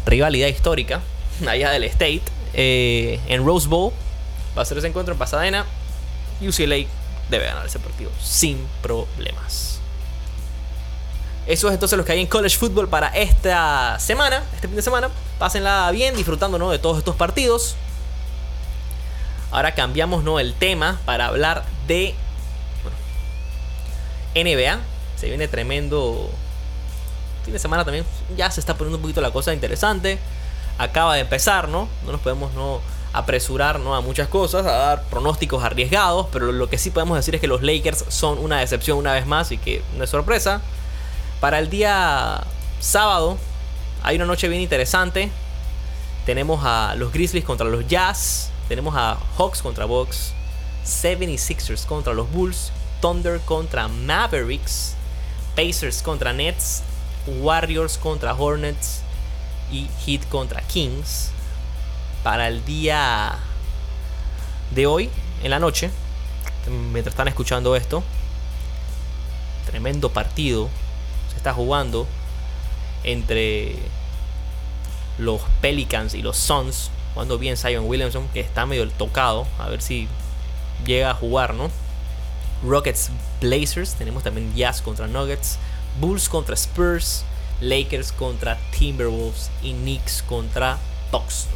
Rivalidad 0.05 0.49
histórica 0.49 1.01
allá 1.49 1.71
del 1.71 1.85
State. 1.85 2.21
Eh, 2.53 3.21
en 3.27 3.43
Rose 3.43 3.67
Bowl. 3.69 3.91
Va 4.55 4.61
a 4.61 4.65
ser 4.67 4.77
ese 4.77 4.89
encuentro 4.89 5.15
en 5.15 5.19
Pasadena. 5.19 5.65
UCLA 6.43 6.87
debe 7.31 7.47
ganar 7.47 7.65
ese 7.65 7.79
partido 7.79 8.11
sin 8.23 8.59
problemas. 8.83 9.81
Eso 11.47 11.69
es 11.69 11.73
entonces 11.73 11.97
lo 11.97 12.05
que 12.05 12.13
hay 12.13 12.21
en 12.21 12.27
College 12.27 12.59
Football 12.59 12.89
para 12.89 13.09
esta 13.09 13.99
semana, 13.99 14.43
este 14.55 14.69
fin 14.69 14.77
de 14.77 14.83
semana. 14.83 15.09
Pásenla 15.39 15.91
bien, 15.91 16.15
disfrutando 16.17 16.59
de 16.69 16.79
todos 16.79 16.99
estos 16.99 17.17
partidos. 17.17 17.77
Ahora 19.51 19.75
cambiamos 19.75 20.25
¿no? 20.25 20.41
el 20.41 20.55
tema 20.55 21.01
para 21.05 21.27
hablar 21.27 21.65
de 21.87 22.15
NBA. 24.35 24.81
Se 25.17 25.29
viene 25.29 25.49
tremendo 25.49 26.31
fin 27.45 27.53
de 27.53 27.59
semana 27.59 27.85
también. 27.85 28.05
Ya 28.37 28.51
se 28.51 28.61
está 28.61 28.75
poniendo 28.75 28.97
un 28.97 29.03
poquito 29.03 29.21
la 29.21 29.31
cosa 29.31 29.53
interesante. 29.53 30.19
acaba 30.79 31.15
de 31.15 31.21
empezar, 31.21 31.69
¿no? 31.69 31.89
No 32.05 32.13
nos 32.13 32.21
podemos 32.21 32.53
no 32.55 32.81
apresurar 33.13 33.79
¿no? 33.79 33.95
a 33.95 34.01
muchas 34.01 34.27
cosas, 34.27 34.67
a 34.67 34.73
dar 34.73 35.05
pronósticos 35.05 35.63
arriesgados, 35.63 36.27
pero 36.33 36.51
lo 36.51 36.69
que 36.69 36.79
sí 36.79 36.91
podemos 36.91 37.17
decir 37.17 37.37
es 37.37 37.41
que 37.41 37.47
los 37.47 37.63
Lakers 37.63 38.05
son 38.09 38.39
una 38.39 38.59
decepción 38.59 38.99
una 38.99 39.13
vez 39.13 39.25
más 39.25 39.53
y 39.53 39.59
que 39.59 39.83
no 39.97 40.03
es 40.03 40.11
sorpresa. 40.11 40.61
Para 41.41 41.61
el 41.61 41.71
día 41.71 42.43
sábado 42.81 43.39
hay 44.03 44.17
una 44.17 44.27
noche 44.27 44.49
bien 44.49 44.61
interesante. 44.61 45.31
Tenemos 46.27 46.65
a 46.65 46.97
los 46.97 47.13
Grizzlies 47.13 47.45
contra 47.45 47.69
los 47.69 47.87
Jazz, 47.87 48.51
tenemos 48.69 48.95
a 48.97 49.19
Hawks 49.37 49.63
contra 49.63 49.85
Bucks, 49.85 50.33
76ers 50.85 51.87
contra 51.87 52.15
los 52.15 52.31
Bulls, 52.31 52.73
Thunder 53.01 53.41
contra 53.41 53.89
Mavericks, 53.89 54.95
Pacers 55.55 56.03
contra 56.03 56.33
Nets, 56.33 56.83
Warriors 57.27 57.99
contra 57.99 58.35
Hornets 58.35 59.03
y 59.71 59.89
Heat 60.05 60.29
contra 60.29 60.63
Kings 60.63 61.31
para 62.23 62.49
el 62.49 62.65
día 62.65 63.39
de 64.71 64.87
hoy, 64.87 65.11
en 65.43 65.51
la 65.51 65.59
noche, 65.59 65.91
mientras 66.93 67.13
están 67.13 67.29
escuchando 67.29 67.77
esto. 67.77 68.03
Tremendo 69.67 70.11
partido 70.11 70.69
se 71.31 71.37
está 71.37 71.53
jugando 71.53 72.07
entre 73.03 73.77
los 75.19 75.43
Pelicans 75.61 76.15
y 76.15 76.23
los 76.23 76.37
Suns. 76.37 76.91
Jugando 77.15 77.39
bien 77.39 77.57
Zion 77.57 77.87
Williamson, 77.87 78.29
que 78.35 78.41
está 78.41 78.67
medio 78.67 78.89
tocado. 78.91 79.47
A 79.59 79.69
ver 79.69 79.81
si 79.81 80.09
llega 80.85 81.11
a 81.11 81.15
jugar, 81.15 81.55
¿no? 81.55 81.71
Rockets 82.65 83.11
Blazers. 83.41 83.95
Tenemos 83.95 84.23
también 84.23 84.55
Jazz 84.55 84.83
contra 84.83 85.07
Nuggets. 85.07 85.59
Bulls 86.01 86.29
contra 86.29 86.55
Spurs. 86.55 87.25
Lakers 87.61 88.13
contra 88.13 88.59
Timberwolves. 88.77 89.51
Y 89.63 89.73
Knicks 89.73 90.23
contra 90.23 90.79
Bucks. 91.13 91.47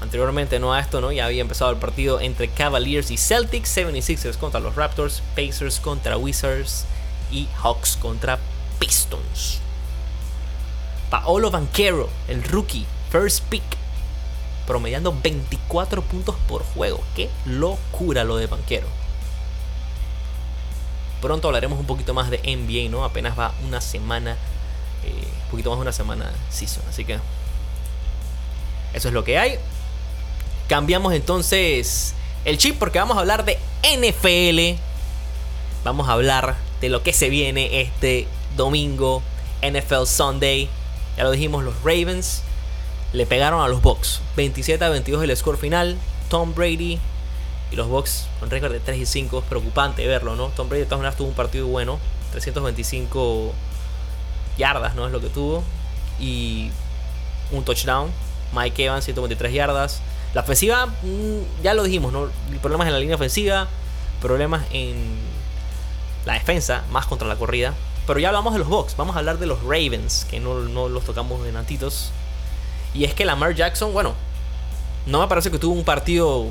Anteriormente 0.00 0.58
no 0.58 0.74
a 0.74 0.80
esto, 0.80 1.00
¿no? 1.00 1.10
Ya 1.10 1.26
había 1.26 1.40
empezado 1.40 1.70
el 1.70 1.78
partido 1.78 2.20
entre 2.20 2.48
Cavaliers 2.48 3.10
y 3.10 3.16
Celtics, 3.16 3.74
76ers 3.76 4.36
contra 4.36 4.60
los 4.60 4.74
Raptors, 4.76 5.22
Pacers 5.34 5.80
contra 5.80 6.18
Wizards 6.18 6.84
y 7.30 7.48
Hawks 7.62 7.96
contra 7.96 8.38
Pistons. 8.78 9.60
Paolo 11.08 11.50
Banquero, 11.50 12.10
el 12.28 12.42
rookie, 12.42 12.84
first 13.10 13.44
pick, 13.48 13.62
promediando 14.66 15.16
24 15.22 16.02
puntos 16.02 16.34
por 16.48 16.62
juego. 16.64 17.00
Qué 17.14 17.30
locura 17.44 18.24
lo 18.24 18.36
de 18.36 18.46
Banquero. 18.46 18.86
Pronto 21.20 21.48
hablaremos 21.48 21.78
un 21.78 21.86
poquito 21.86 22.12
más 22.14 22.30
de 22.30 22.38
NBA, 22.38 22.90
¿no? 22.90 23.04
Apenas 23.04 23.38
va 23.38 23.54
una 23.66 23.80
semana, 23.80 24.32
eh, 25.04 25.28
un 25.44 25.50
poquito 25.50 25.70
más 25.70 25.78
de 25.78 25.82
una 25.82 25.92
semana 25.92 26.30
season, 26.50 26.82
así 26.88 27.04
que 27.04 27.18
eso 28.92 29.08
es 29.08 29.14
lo 29.14 29.24
que 29.24 29.38
hay. 29.38 29.58
Cambiamos 30.68 31.14
entonces 31.14 32.14
el 32.44 32.58
chip 32.58 32.78
porque 32.78 32.98
vamos 32.98 33.16
a 33.16 33.20
hablar 33.20 33.44
de 33.44 33.58
NFL. 33.82 34.80
Vamos 35.84 36.08
a 36.08 36.12
hablar 36.12 36.56
de 36.80 36.88
lo 36.88 37.02
que 37.02 37.12
se 37.12 37.28
viene 37.28 37.80
este 37.80 38.26
domingo, 38.56 39.22
NFL 39.62 40.06
Sunday. 40.06 40.68
Ya 41.16 41.24
lo 41.24 41.30
dijimos, 41.30 41.64
los 41.64 41.74
Ravens 41.82 42.42
le 43.12 43.26
pegaron 43.26 43.62
a 43.62 43.68
los 43.68 43.82
Bucks. 43.82 44.20
27 44.36 44.84
a 44.84 44.88
22 44.88 45.24
el 45.24 45.36
score 45.36 45.56
final. 45.56 45.96
Tom 46.28 46.54
Brady 46.54 46.98
y 47.70 47.76
los 47.76 47.88
Bucks 47.88 48.26
con 48.40 48.50
récord 48.50 48.72
de 48.72 48.80
3 48.80 48.98
y 48.98 49.06
5. 49.06 49.38
Es 49.38 49.44
preocupante 49.44 50.06
verlo, 50.06 50.36
¿no? 50.36 50.48
Tom 50.48 50.68
Brady 50.68 50.80
de 50.80 50.86
todas 50.86 51.00
maneras 51.00 51.16
tuvo 51.16 51.28
un 51.28 51.34
partido 51.34 51.66
bueno. 51.66 51.98
325 52.32 53.52
yardas, 54.58 54.94
¿no? 54.94 55.06
Es 55.06 55.12
lo 55.12 55.20
que 55.20 55.28
tuvo. 55.28 55.62
Y 56.18 56.70
un 57.52 57.64
touchdown. 57.64 58.10
Mike 58.52 58.84
Evans, 58.84 59.04
123 59.04 59.52
yardas. 59.52 60.00
La 60.34 60.42
ofensiva, 60.42 60.86
mm, 60.86 61.62
ya 61.62 61.74
lo 61.74 61.82
dijimos, 61.82 62.12
¿no? 62.12 62.28
Problemas 62.60 62.86
en 62.86 62.92
la 62.92 62.98
línea 62.98 63.16
ofensiva, 63.16 63.68
problemas 64.20 64.64
en 64.70 65.16
la 66.26 66.34
defensa, 66.34 66.84
más 66.90 67.06
contra 67.06 67.26
la 67.26 67.36
corrida. 67.36 67.74
Pero 68.06 68.20
ya 68.20 68.28
hablamos 68.28 68.52
de 68.52 68.58
los 68.58 68.68
Bucks, 68.68 68.96
vamos 68.96 69.16
a 69.16 69.20
hablar 69.20 69.38
de 69.38 69.46
los 69.46 69.62
Ravens, 69.62 70.26
que 70.30 70.38
no, 70.38 70.58
los 70.60 71.04
tocamos 71.04 71.42
de 71.42 71.52
natitos. 71.52 72.10
Y 72.96 73.04
es 73.04 73.14
que 73.14 73.26
Lamar 73.26 73.54
Jackson, 73.54 73.92
bueno, 73.92 74.14
no 75.04 75.20
me 75.20 75.28
parece 75.28 75.50
que 75.50 75.58
tuvo 75.58 75.74
un 75.74 75.84
partido 75.84 76.46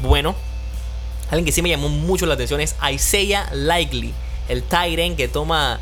bueno. 0.00 0.36
Alguien 1.30 1.44
que 1.44 1.52
sí 1.52 1.60
me 1.60 1.68
llamó 1.68 1.88
mucho 1.88 2.24
la 2.24 2.34
atención 2.34 2.60
es 2.60 2.76
Isaiah 2.90 3.50
Likely, 3.52 4.14
el 4.48 4.62
Tyren 4.62 5.16
que 5.16 5.26
toma 5.26 5.80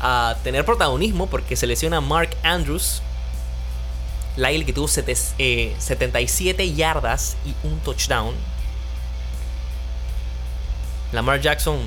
a 0.00 0.36
tener 0.44 0.64
protagonismo 0.64 1.26
porque 1.26 1.56
se 1.56 1.66
lesiona 1.66 2.00
Mark 2.00 2.36
Andrews, 2.44 3.02
Lyle 4.36 4.64
que 4.64 4.72
tuvo 4.72 4.86
77 4.86 6.62
eh, 6.62 6.74
yardas 6.74 7.36
y 7.44 7.54
un 7.66 7.80
touchdown. 7.80 8.34
Lamar 11.10 11.40
Jackson 11.40 11.80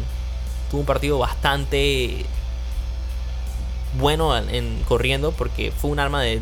tuvo 0.70 0.82
un 0.82 0.86
partido 0.86 1.18
bastante 1.18 2.26
bueno 3.98 4.38
en, 4.38 4.84
corriendo 4.88 5.32
porque 5.32 5.72
fue 5.72 5.90
un 5.90 6.00
arma 6.00 6.22
de 6.22 6.42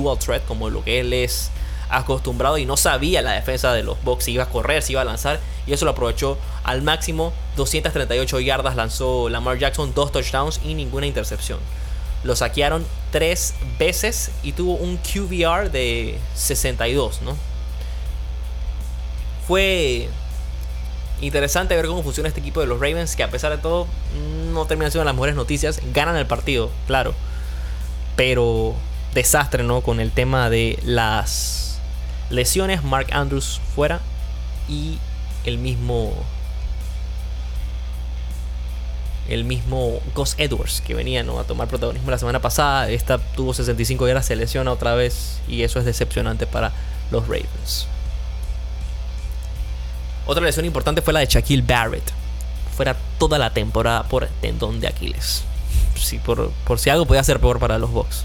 dual 0.00 0.18
threat 0.18 0.44
como 0.46 0.70
lo 0.70 0.84
que 0.84 1.00
él 1.00 1.12
es 1.12 1.50
acostumbrado 1.90 2.58
y 2.58 2.66
no 2.66 2.76
sabía 2.76 3.22
la 3.22 3.32
defensa 3.32 3.72
de 3.72 3.82
los 3.82 4.02
Bucks 4.04 4.24
si 4.24 4.32
iba 4.32 4.44
a 4.44 4.48
correr, 4.48 4.82
si 4.82 4.92
iba 4.92 5.00
a 5.00 5.04
lanzar 5.04 5.40
y 5.66 5.72
eso 5.72 5.84
lo 5.84 5.92
aprovechó 5.92 6.38
al 6.64 6.82
máximo. 6.82 7.32
238 7.56 8.40
yardas 8.40 8.76
lanzó 8.76 9.28
Lamar 9.28 9.58
Jackson, 9.58 9.92
dos 9.94 10.12
touchdowns 10.12 10.60
y 10.64 10.74
ninguna 10.74 11.06
intercepción. 11.06 11.58
Lo 12.24 12.34
saquearon 12.34 12.84
tres 13.12 13.54
veces 13.78 14.32
y 14.42 14.52
tuvo 14.52 14.74
un 14.74 14.98
QBR 14.98 15.70
de 15.70 16.18
62, 16.34 17.22
¿no? 17.22 17.36
Fue 19.46 20.08
interesante 21.20 21.74
ver 21.74 21.86
cómo 21.86 22.02
funciona 22.02 22.28
este 22.28 22.40
equipo 22.40 22.60
de 22.60 22.66
los 22.66 22.80
Ravens, 22.80 23.16
que 23.16 23.22
a 23.22 23.30
pesar 23.30 23.50
de 23.50 23.58
todo 23.58 23.86
no 24.52 24.66
terminan 24.66 24.90
siendo 24.90 25.04
las 25.04 25.14
mejores 25.14 25.36
noticias. 25.36 25.80
Ganan 25.94 26.16
el 26.16 26.26
partido, 26.26 26.70
claro. 26.86 27.14
Pero 28.16 28.74
desastre, 29.14 29.62
¿no? 29.62 29.80
Con 29.80 30.00
el 30.00 30.12
tema 30.12 30.50
de 30.50 30.78
las 30.84 31.80
lesiones. 32.30 32.84
Mark 32.84 33.08
Andrews 33.12 33.60
fuera. 33.74 34.00
Y 34.68 34.98
el 35.44 35.58
mismo 35.58 36.12
el 39.28 39.44
mismo 39.44 40.00
Gus 40.14 40.34
Edwards, 40.38 40.80
que 40.80 40.94
venía 40.94 41.20
a 41.20 41.44
tomar 41.44 41.68
protagonismo 41.68 42.10
la 42.10 42.18
semana 42.18 42.40
pasada. 42.40 42.88
Esta 42.88 43.18
tuvo 43.18 43.52
65 43.52 44.04
horas, 44.04 44.26
se 44.26 44.36
lesiona 44.36 44.72
otra 44.72 44.94
vez 44.94 45.40
y 45.46 45.62
eso 45.62 45.78
es 45.78 45.84
decepcionante 45.84 46.46
para 46.46 46.72
los 47.10 47.24
Ravens. 47.24 47.86
Otra 50.26 50.42
lesión 50.44 50.64
importante 50.64 51.02
fue 51.02 51.12
la 51.12 51.20
de 51.20 51.26
Shaquille 51.26 51.62
Barrett. 51.62 52.10
Fuera 52.74 52.96
toda 53.18 53.38
la 53.38 53.50
temporada 53.52 54.04
por 54.04 54.26
tendón 54.40 54.80
de 54.80 54.88
Aquiles. 54.88 55.44
Sí, 55.96 56.18
por, 56.18 56.50
por 56.64 56.78
si 56.78 56.90
algo 56.90 57.06
podía 57.06 57.24
ser 57.24 57.40
peor 57.40 57.58
para 57.58 57.78
los 57.78 57.90
Bucks. 57.90 58.24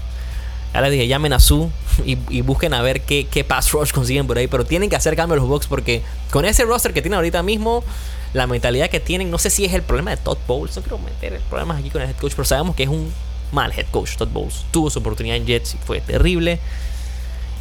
Ya 0.74 0.80
les 0.80 0.90
dije, 0.90 1.06
llamen 1.06 1.32
a 1.32 1.38
Su 1.38 1.70
y, 2.04 2.40
busquen 2.40 2.74
a 2.74 2.82
ver 2.82 3.02
qué, 3.02 3.28
qué 3.30 3.44
pass 3.44 3.70
rush 3.70 3.92
consiguen 3.92 4.26
por 4.26 4.36
ahí. 4.36 4.48
Pero 4.48 4.66
tienen 4.66 4.90
que 4.90 4.96
hacer 4.96 5.14
cambio 5.14 5.36
los 5.36 5.46
Bucks 5.46 5.68
porque 5.68 6.02
con 6.30 6.44
ese 6.44 6.64
roster 6.64 6.92
que 6.92 7.00
tienen 7.00 7.16
ahorita 7.16 7.44
mismo, 7.44 7.84
la 8.32 8.48
mentalidad 8.48 8.90
que 8.90 9.00
tienen. 9.00 9.30
No 9.30 9.38
sé 9.38 9.50
si 9.50 9.64
es 9.64 9.72
el 9.72 9.82
problema 9.82 10.10
de 10.10 10.16
Todd 10.16 10.38
Bowles. 10.48 10.74
No 10.74 10.82
quiero 10.82 10.98
meter 10.98 11.40
problemas 11.48 11.78
aquí 11.78 11.90
con 11.90 12.02
el 12.02 12.10
head 12.10 12.16
coach, 12.16 12.32
pero 12.32 12.44
sabemos 12.44 12.74
que 12.74 12.82
es 12.82 12.88
un 12.88 13.12
mal 13.52 13.72
head 13.72 13.86
coach. 13.92 14.16
Todd 14.16 14.28
Bowles 14.28 14.64
tuvo 14.72 14.90
su 14.90 14.98
oportunidad 14.98 15.36
en 15.36 15.46
Jets 15.46 15.74
y 15.74 15.78
fue 15.78 16.00
terrible. 16.00 16.58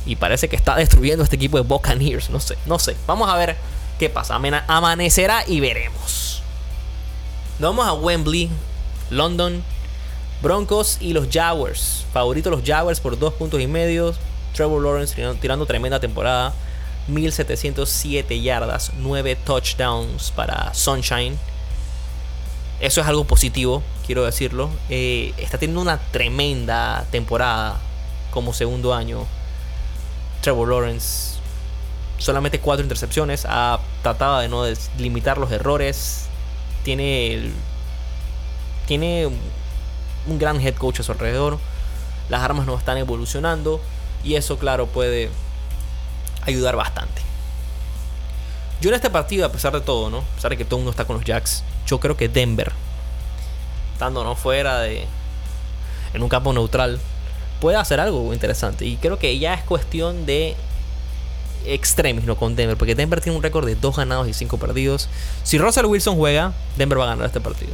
Y 0.08 0.16
parece 0.16 0.50
que 0.50 0.56
está 0.56 0.76
destruyendo 0.76 1.24
este 1.24 1.36
equipo 1.36 1.58
de 1.58 1.64
Buccaneers. 1.64 2.32
No 2.32 2.40
sé, 2.40 2.58
no 2.66 2.80
sé. 2.80 2.98
Vamos 3.06 3.30
a 3.30 3.38
ver 3.38 3.56
qué 4.00 4.10
pasa. 4.10 4.36
Amanecerá 4.68 5.44
y 5.48 5.60
veremos. 5.60 6.42
Nos 7.60 7.76
vamos 7.76 7.88
a 7.88 7.94
Wembley, 7.94 8.50
London. 9.12 9.64
Broncos 10.44 10.98
y 11.00 11.14
los 11.14 11.30
Jaguars. 11.32 12.06
Favoritos 12.12 12.52
los 12.52 12.64
Jaguars 12.64 13.00
por 13.00 13.18
dos 13.18 13.34
puntos 13.34 13.62
y 13.62 13.68
medio. 13.68 14.14
Trevor 14.54 14.84
Lawrence 14.84 15.16
tirando 15.40 15.66
tremenda 15.66 16.02
temporada. 16.02 16.54
1707 17.08 18.42
yardas, 18.42 18.92
9 19.00 19.38
touchdowns 19.38 20.32
para 20.32 20.74
Sunshine. 20.74 21.38
Eso 22.82 23.02
es 23.02 23.08
algo 23.08 23.24
positivo, 23.24 23.84
quiero 24.06 24.26
decirlo. 24.26 24.70
Eh, 24.90 25.34
está 25.38 25.58
teniendo 25.58 25.82
una 25.82 25.98
tremenda 25.98 27.06
temporada 27.10 27.80
como 28.32 28.54
segundo 28.54 28.94
año. 28.94 29.26
Trevor 30.42 30.70
Lawrence, 30.70 31.38
solamente 32.18 32.60
4 32.60 32.84
intercepciones, 32.84 33.46
ha 33.48 33.80
tratado 34.02 34.40
de 34.40 34.50
no 34.50 34.66
limitar 34.98 35.38
los 35.38 35.52
errores. 35.52 36.28
Tiene, 36.84 37.52
tiene 38.88 39.30
un 40.28 40.40
gran 40.40 40.60
head 40.60 40.76
coach 40.76 41.00
a 41.00 41.04
su 41.04 41.12
alrededor. 41.12 41.60
Las 42.30 42.42
armas 42.42 42.66
no 42.66 42.78
están 42.78 42.98
evolucionando. 42.98 43.82
Y 44.24 44.36
eso, 44.36 44.58
claro, 44.58 44.88
puede 44.88 45.30
ayudar 46.42 46.76
bastante. 46.76 47.22
Yo 48.82 48.90
en 48.90 48.96
este 48.96 49.10
partido, 49.10 49.46
a 49.46 49.52
pesar 49.52 49.74
de 49.74 49.82
todo, 49.82 50.10
¿no? 50.10 50.20
A 50.20 50.36
pesar 50.36 50.52
de 50.52 50.58
que 50.58 50.66
todo 50.66 50.78
el 50.78 50.82
mundo 50.82 50.92
está 50.92 51.06
con 51.06 51.16
los 51.16 51.26
Jacks, 51.26 51.64
yo 51.88 52.00
creo 52.00 52.18
que 52.18 52.28
Denver, 52.28 52.72
estando 53.94 54.24
no 54.24 54.36
fuera 54.36 54.80
de. 54.80 55.06
en 56.14 56.22
un 56.22 56.30
campo 56.30 56.52
neutral, 56.54 57.00
puede 57.62 57.78
hacer 57.78 58.00
algo 58.00 58.34
interesante. 58.34 58.86
Y 58.86 58.98
creo 58.98 59.20
que 59.20 59.40
ya 59.40 59.54
es 59.54 59.64
cuestión 59.64 60.26
de 60.26 60.56
extremis, 61.66 62.26
¿no? 62.26 62.36
Con 62.36 62.56
Denver, 62.56 62.78
porque 62.78 62.96
Denver 62.96 63.22
tiene 63.22 63.38
un 63.38 63.44
récord 63.44 63.66
de 63.66 63.76
2 63.76 63.96
ganados 63.96 64.28
y 64.28 64.34
5 64.34 64.58
perdidos. 64.58 65.08
Si 65.44 65.58
Russell 65.58 65.86
Wilson 65.86 66.18
juega, 66.18 66.54
Denver 66.78 67.00
va 67.00 67.06
a 67.06 67.08
ganar 67.08 67.26
este 67.26 67.40
partido. 67.40 67.74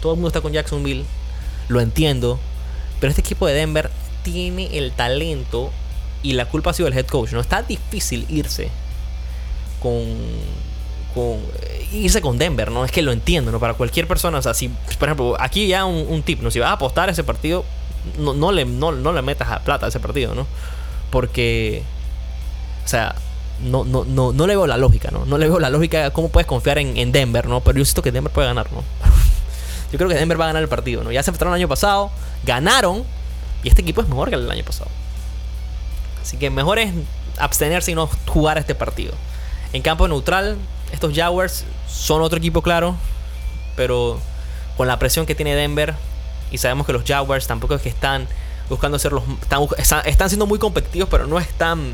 Todo 0.00 0.12
el 0.12 0.16
mundo 0.18 0.28
está 0.28 0.40
con 0.40 0.52
Jacksonville, 0.52 1.04
lo 1.68 1.80
entiendo, 1.80 2.38
pero 3.00 3.10
este 3.10 3.20
equipo 3.20 3.46
de 3.46 3.54
Denver 3.54 3.90
tiene 4.22 4.78
el 4.78 4.92
talento 4.92 5.70
y 6.22 6.32
la 6.32 6.46
culpa 6.46 6.70
ha 6.70 6.74
sido 6.74 6.88
del 6.88 6.98
head 6.98 7.06
coach, 7.06 7.32
¿no? 7.32 7.40
Está 7.40 7.62
difícil 7.62 8.26
irse 8.28 8.70
con 9.80 10.02
con 11.14 11.38
irse 11.92 12.20
con 12.20 12.38
Denver, 12.38 12.70
¿no? 12.70 12.84
Es 12.84 12.90
que 12.90 13.00
lo 13.00 13.12
entiendo, 13.12 13.52
¿no? 13.52 13.60
Para 13.60 13.74
cualquier 13.74 14.08
persona, 14.08 14.38
o 14.38 14.42
sea, 14.42 14.52
si, 14.52 14.68
por 14.68 15.08
ejemplo, 15.08 15.36
aquí 15.38 15.68
ya 15.68 15.84
un, 15.84 16.22
tip, 16.22 16.42
¿no? 16.42 16.50
Si 16.50 16.58
vas 16.58 16.70
a 16.70 16.72
apostar 16.72 17.08
ese 17.08 17.22
partido, 17.22 17.64
no, 18.18 18.34
no, 18.34 18.50
le, 18.50 18.64
no, 18.64 18.90
le 18.90 19.22
metas 19.22 19.60
plata 19.60 19.86
a 19.86 19.88
ese 19.90 20.00
partido, 20.00 20.34
¿no? 20.34 20.46
Porque, 21.10 21.84
o 22.84 22.88
sea, 22.88 23.14
no, 23.62 23.84
no, 23.84 24.04
no, 24.04 24.32
no 24.32 24.46
le 24.46 24.56
veo 24.56 24.66
la 24.66 24.76
lógica, 24.76 25.10
¿no? 25.12 25.24
No 25.24 25.38
le 25.38 25.48
veo 25.48 25.60
la 25.60 25.70
lógica 25.70 26.10
cómo 26.10 26.30
puedes 26.30 26.46
confiar 26.46 26.78
en, 26.78 27.12
Denver, 27.12 27.46
¿no? 27.46 27.60
Pero 27.60 27.78
yo 27.78 27.84
siento 27.84 28.02
que 28.02 28.10
Denver 28.10 28.32
puede 28.32 28.48
ganar, 28.48 28.66
¿no? 28.72 28.82
Yo 29.94 29.98
creo 29.98 30.10
que 30.10 30.16
Denver 30.16 30.40
va 30.40 30.46
a 30.46 30.48
ganar 30.48 30.60
el 30.64 30.68
partido, 30.68 31.04
¿no? 31.04 31.12
Ya 31.12 31.22
se 31.22 31.30
enfrentaron 31.30 31.54
el 31.54 31.60
año 31.60 31.68
pasado, 31.68 32.10
ganaron, 32.42 33.04
y 33.62 33.68
este 33.68 33.82
equipo 33.82 34.00
es 34.00 34.08
mejor 34.08 34.28
que 34.28 34.34
el 34.34 34.42
del 34.42 34.50
año 34.50 34.64
pasado. 34.64 34.90
Así 36.20 36.36
que 36.36 36.50
mejor 36.50 36.80
es 36.80 36.92
abstenerse 37.38 37.92
y 37.92 37.94
no 37.94 38.10
jugar 38.26 38.58
este 38.58 38.74
partido. 38.74 39.14
En 39.72 39.82
campo 39.82 40.08
neutral, 40.08 40.56
estos 40.90 41.14
Jaguars 41.14 41.64
son 41.88 42.22
otro 42.22 42.38
equipo, 42.38 42.60
claro. 42.60 42.96
Pero 43.76 44.18
con 44.76 44.88
la 44.88 44.98
presión 44.98 45.26
que 45.26 45.36
tiene 45.36 45.54
Denver. 45.54 45.94
Y 46.50 46.58
sabemos 46.58 46.88
que 46.88 46.92
los 46.92 47.04
Jaguars 47.04 47.46
tampoco 47.46 47.76
es 47.76 47.82
que 47.82 47.88
están 47.88 48.26
buscando 48.68 48.98
ser 48.98 49.12
los. 49.12 49.22
Están, 49.78 50.28
siendo 50.28 50.46
muy 50.46 50.58
competitivos, 50.58 51.08
pero 51.08 51.28
no 51.28 51.38
están 51.38 51.92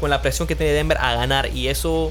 con 0.00 0.08
la 0.08 0.22
presión 0.22 0.48
que 0.48 0.56
tiene 0.56 0.72
Denver 0.72 0.96
a 0.96 1.12
ganar. 1.12 1.54
Y 1.54 1.68
eso, 1.68 2.10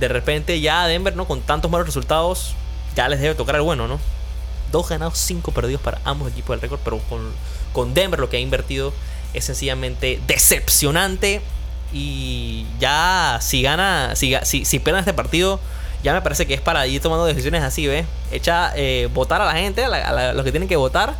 de 0.00 0.08
repente, 0.08 0.60
ya 0.60 0.88
Denver, 0.88 1.14
¿no? 1.14 1.28
Con 1.28 1.40
tantos 1.40 1.70
malos 1.70 1.86
resultados, 1.86 2.56
ya 2.94 3.08
les 3.08 3.20
debe 3.20 3.34
tocar 3.34 3.56
el 3.56 3.62
bueno, 3.62 3.88
¿no? 3.88 3.98
Dos 4.70 4.88
ganados, 4.88 5.18
cinco 5.18 5.52
perdidos 5.52 5.82
para 5.82 6.00
ambos 6.04 6.30
equipos 6.30 6.50
del 6.54 6.60
récord. 6.60 6.80
Pero 6.84 6.98
con, 7.08 7.30
con 7.72 7.94
Denver 7.94 8.20
lo 8.20 8.30
que 8.30 8.38
ha 8.38 8.40
invertido 8.40 8.92
es 9.34 9.44
sencillamente 9.44 10.20
decepcionante. 10.26 11.42
Y 11.92 12.66
ya, 12.80 13.38
si 13.42 13.62
gana, 13.62 14.16
si, 14.16 14.34
si, 14.44 14.64
si 14.64 14.78
pierden 14.78 15.00
este 15.00 15.12
partido, 15.12 15.60
ya 16.02 16.14
me 16.14 16.22
parece 16.22 16.46
que 16.46 16.54
es 16.54 16.60
para 16.60 16.86
ir 16.86 17.00
tomando 17.00 17.26
decisiones 17.26 17.62
así, 17.62 17.86
¿ves? 17.86 18.06
Echa 18.30 18.72
eh, 18.74 19.08
votar 19.12 19.40
a 19.42 19.44
la 19.44 19.52
gente, 19.52 19.84
a, 19.84 20.32
los 20.32 20.44
que 20.44 20.50
tienen 20.50 20.68
que 20.68 20.76
votar. 20.76 21.14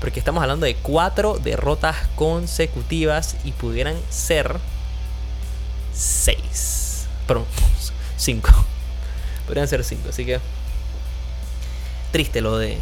Porque 0.00 0.18
estamos 0.18 0.42
hablando 0.42 0.64
de 0.64 0.74
cuatro 0.76 1.38
derrotas 1.38 1.96
consecutivas 2.16 3.36
y 3.44 3.52
pudieran 3.52 3.96
ser 4.08 4.58
seis. 5.92 7.06
Perdón, 7.26 7.44
cinco. 8.16 8.50
Podrían 9.46 9.68
ser 9.68 9.84
cinco, 9.84 10.08
así 10.08 10.24
que 10.24 10.40
triste 12.10 12.40
lo 12.40 12.58
de 12.58 12.78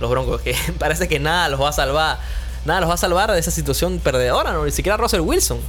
los 0.00 0.10
Broncos, 0.10 0.40
que 0.42 0.54
parece 0.78 1.08
que 1.08 1.18
nada 1.18 1.48
los 1.48 1.60
va 1.60 1.70
a 1.70 1.72
salvar. 1.72 2.18
Nada 2.64 2.80
los 2.80 2.90
va 2.90 2.94
a 2.94 2.98
salvar 2.98 3.30
de 3.30 3.38
esa 3.38 3.50
situación 3.50 4.00
perdedora, 4.00 4.52
¿no? 4.52 4.64
Ni 4.64 4.72
siquiera 4.72 4.96
Russell 4.96 5.20
Wilson. 5.20 5.60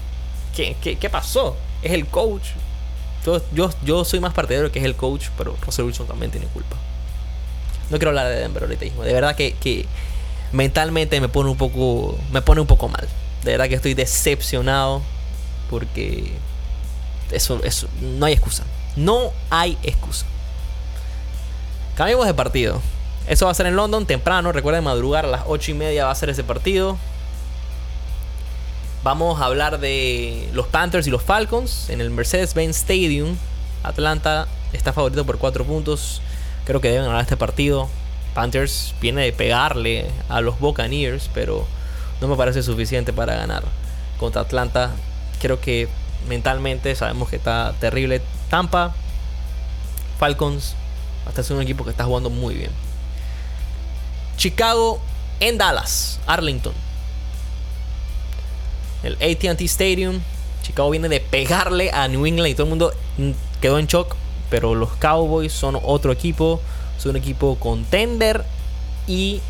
¿Qué, 0.56 1.10
pasó? 1.12 1.56
Es 1.84 1.92
el 1.92 2.08
coach. 2.08 2.48
Yo, 3.24 3.42
yo, 3.54 3.70
yo 3.84 4.06
soy 4.06 4.20
más 4.20 4.34
partidario 4.34 4.72
que 4.72 4.80
es 4.80 4.86
el 4.86 4.96
coach, 4.96 5.28
pero 5.38 5.56
Russell 5.64 5.86
Wilson 5.86 6.08
también 6.08 6.32
tiene 6.32 6.48
culpa. 6.48 6.76
No 7.90 7.98
quiero 7.98 8.10
hablar 8.10 8.28
de 8.28 8.40
Denver 8.40 8.64
ahorita. 8.64 8.86
De 8.86 9.14
verdad 9.14 9.36
que, 9.36 9.86
mentalmente 10.52 11.22
me 11.22 11.30
pone 11.30 11.50
un 11.50 11.58
poco. 11.58 12.18
Me 12.32 12.42
pone 12.42 12.62
un 12.62 12.68
poco 12.68 12.90
mal. 12.90 13.08
De 13.44 13.52
verdad 13.52 13.70
que 13.70 13.76
estoy 13.76 13.94
decepcionado. 13.94 15.02
Porque. 15.70 16.32
Eso, 17.32 17.62
eso. 17.64 17.88
No 18.02 18.26
hay 18.26 18.34
excusa. 18.34 18.64
No 18.96 19.32
hay 19.50 19.78
excusa. 19.84 20.26
Cambiamos 21.98 22.28
de 22.28 22.36
partido. 22.36 22.80
Eso 23.28 23.46
va 23.46 23.52
a 23.52 23.56
ser 23.56 23.66
en 23.66 23.76
London 23.76 24.06
temprano. 24.06 24.52
Recuerden 24.52 24.84
madrugar 24.84 25.26
a 25.26 25.28
las 25.28 25.42
8 25.48 25.72
y 25.72 25.74
media 25.74 26.06
va 26.06 26.12
a 26.12 26.16
ser 26.16 26.30
ese 26.30 26.44
partido. 26.44 26.96
Vamos 29.04 29.42
a 29.42 29.46
hablar 29.46 29.80
de 29.80 30.48
los 30.54 30.68
Panthers 30.68 31.08
y 31.08 31.10
los 31.10 31.24
Falcons 31.24 31.90
en 31.90 32.00
el 32.00 32.12
Mercedes-Benz 32.12 32.78
Stadium. 32.78 33.36
Atlanta 33.82 34.48
está 34.74 34.94
favorito 34.94 35.26
por 35.26 35.40
4 35.40 35.66
puntos. 35.66 36.22
Creo 36.66 36.82
que 36.82 36.90
deben 36.90 37.06
ganar 37.06 37.22
este 37.22 37.36
partido. 37.36 37.90
Panthers 38.36 38.94
viene 39.02 39.24
de 39.24 39.34
pegarle 39.34 40.06
a 40.30 40.42
los 40.42 40.60
Buccaneers, 40.60 41.32
pero 41.34 41.66
no 42.22 42.28
me 42.28 42.36
parece 42.36 42.62
suficiente 42.62 43.12
para 43.12 43.36
ganar 43.36 43.64
contra 44.20 44.44
Atlanta. 44.44 44.92
Creo 45.42 45.60
que 45.60 45.88
mentalmente 46.28 46.94
sabemos 46.94 47.30
que 47.30 47.38
está 47.38 47.74
terrible. 47.80 48.22
Tampa, 48.52 48.94
Falcons, 50.20 50.76
hasta 51.28 51.42
es 51.42 51.50
un 51.52 51.62
equipo 51.62 51.84
que 51.84 51.92
está 51.92 52.06
jugando 52.06 52.30
muy 52.30 52.56
bien. 52.56 52.72
Chicago 54.38 55.00
en 55.40 55.58
Dallas, 55.58 56.20
Arlington 56.26 56.74
el 59.04 59.16
ATT 59.16 59.62
Stadium. 59.62 60.20
Chicago 60.64 60.90
viene 60.90 61.10
de 61.10 61.20
pegarle 61.20 61.92
a 61.92 62.08
New 62.08 62.26
England 62.26 62.50
y 62.50 62.54
todo 62.54 62.64
el 62.64 62.70
mundo 62.70 62.94
quedó 63.62 63.80
en 63.80 63.88
shock. 63.88 64.16
Pero 64.50 64.76
los 64.76 64.92
Cowboys 64.96 65.54
son 65.54 65.78
otro 65.82 66.12
equipo. 66.12 66.62
Son 66.98 67.12
un 67.12 67.16
equipo 67.18 67.58
contender. 67.60 68.44
Y 69.08 69.42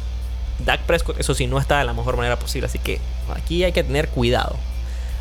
Dak 0.66 0.82
Prescott, 0.82 1.20
eso 1.20 1.34
sí, 1.34 1.48
no 1.48 1.60
está 1.60 1.80
de 1.80 1.86
la 1.86 1.94
mejor 1.94 2.18
manera 2.18 2.38
posible. 2.38 2.68
Así 2.68 2.80
que 2.80 3.00
aquí 3.34 3.64
hay 3.64 3.72
que 3.72 3.84
tener 3.84 4.10
cuidado. 4.10 4.56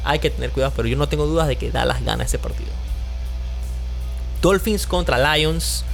Hay 0.05 0.19
que 0.19 0.31
tener 0.31 0.51
cuidado. 0.51 0.73
Pero 0.77 0.89
yo 0.89 0.97
no 0.97 1.09
tengo 1.09 1.27
dudas 1.27 1.49
de 1.49 1.57
que 1.57 1.71
Dallas 1.71 2.05
gana 2.05 2.25
ese 2.25 2.39
partido. 2.39 2.71
Dolphins 4.43 4.87
contra 4.87 5.37
Lions. 5.37 5.85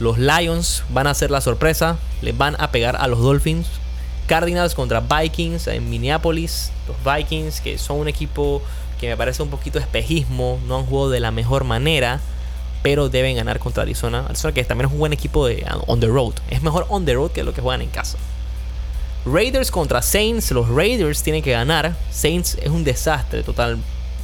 Los 0.00 0.18
Lions 0.18 0.82
van 0.88 1.06
a 1.06 1.10
hacer 1.10 1.30
la 1.30 1.42
sorpresa. 1.42 1.98
Les 2.22 2.36
van 2.36 2.56
a 2.58 2.72
pegar 2.72 2.96
a 2.96 3.06
los 3.06 3.20
Dolphins. 3.20 3.68
Cardinals 4.26 4.74
contra 4.74 5.00
Vikings 5.00 5.66
en 5.66 5.90
Minneapolis. 5.90 6.72
Los 6.88 6.96
Vikings, 7.04 7.60
que 7.60 7.76
son 7.76 7.98
un 7.98 8.08
equipo 8.08 8.62
que 8.98 9.08
me 9.08 9.16
parece 9.16 9.42
un 9.42 9.50
poquito 9.50 9.78
espejismo, 9.78 10.58
no 10.66 10.78
han 10.78 10.86
jugado 10.86 11.10
de 11.10 11.20
la 11.20 11.30
mejor 11.30 11.64
manera, 11.64 12.20
pero 12.82 13.08
deben 13.08 13.36
ganar 13.36 13.58
contra 13.58 13.82
Arizona. 13.82 14.24
Arizona 14.26 14.54
que 14.54 14.64
también 14.64 14.88
es 14.88 14.92
un 14.92 14.98
buen 14.98 15.12
equipo 15.12 15.46
de 15.46 15.66
on 15.86 16.00
the 16.00 16.06
road. 16.06 16.34
Es 16.48 16.62
mejor 16.62 16.86
on 16.88 17.04
the 17.04 17.14
road 17.14 17.30
que 17.32 17.42
lo 17.42 17.52
que 17.52 17.60
juegan 17.60 17.82
en 17.82 17.90
casa. 17.90 18.16
Raiders 19.26 19.70
contra 19.70 20.00
Saints. 20.00 20.50
Los 20.50 20.68
Raiders 20.68 21.22
tienen 21.22 21.42
que 21.42 21.52
ganar. 21.52 21.94
Saints 22.10 22.56
es 22.62 22.70
un 22.70 22.84
desastre 22.84 23.42
total. 23.42 23.78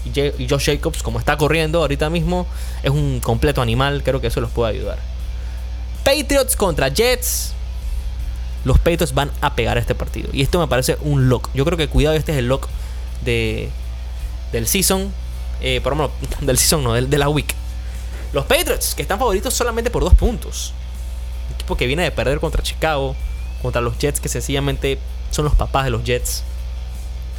Y 0.07 0.49
Josh 0.49 0.67
Jacobs, 0.67 1.03
como 1.03 1.19
está 1.19 1.37
corriendo 1.37 1.81
ahorita 1.81 2.09
mismo, 2.09 2.47
es 2.83 2.91
un 2.91 3.21
completo 3.21 3.61
animal. 3.61 4.03
Creo 4.03 4.23
que 4.23 4.29
eso 4.29 4.41
los 4.41 4.51
puede 4.51 4.73
ayudar. 4.73 5.16
Patriots 6.07 6.55
contra 6.55 6.87
Jets 6.87 7.53
los 8.67 8.79
Patriots 8.79 9.15
van 9.15 9.31
a 9.41 9.55
pegar 9.55 9.79
este 9.79 9.95
partido. 9.95 10.29
Y 10.33 10.43
esto 10.43 10.59
me 10.59 10.67
parece 10.67 10.99
un 11.03 11.29
lock. 11.29 11.51
Yo 11.55 11.65
creo 11.65 11.79
que 11.79 11.89
cuidado, 11.89 12.17
este 12.17 12.33
es 12.33 12.39
el 12.39 12.49
lock 12.49 12.67
de, 13.25 13.71
del 14.51 14.67
season. 14.67 15.13
Eh, 15.61 15.81
por 15.81 15.97
lo 15.97 16.11
del 16.41 16.59
season, 16.59 16.83
no, 16.83 16.93
del, 16.93 17.09
de 17.09 17.17
la 17.17 17.29
week. 17.29 17.55
Los 18.33 18.45
Patriots, 18.45 18.97
que 18.97 19.03
están 19.03 19.21
favoritos 19.21 19.55
solamente 19.55 19.89
por 19.89 20.03
dos 20.03 20.15
puntos. 20.15 20.75
Un 21.49 21.55
equipo 21.55 21.77
que 21.77 21.87
viene 21.87 22.03
de 22.03 22.11
perder 22.11 22.41
contra 22.41 22.61
Chicago, 22.61 23.15
contra 23.63 23.81
los 23.81 23.99
Jets, 23.99 24.19
que 24.19 24.29
sencillamente 24.29 24.99
son 25.31 25.45
los 25.45 25.55
papás 25.55 25.85
de 25.85 25.91
los 25.91 26.03
Jets. 26.03 26.43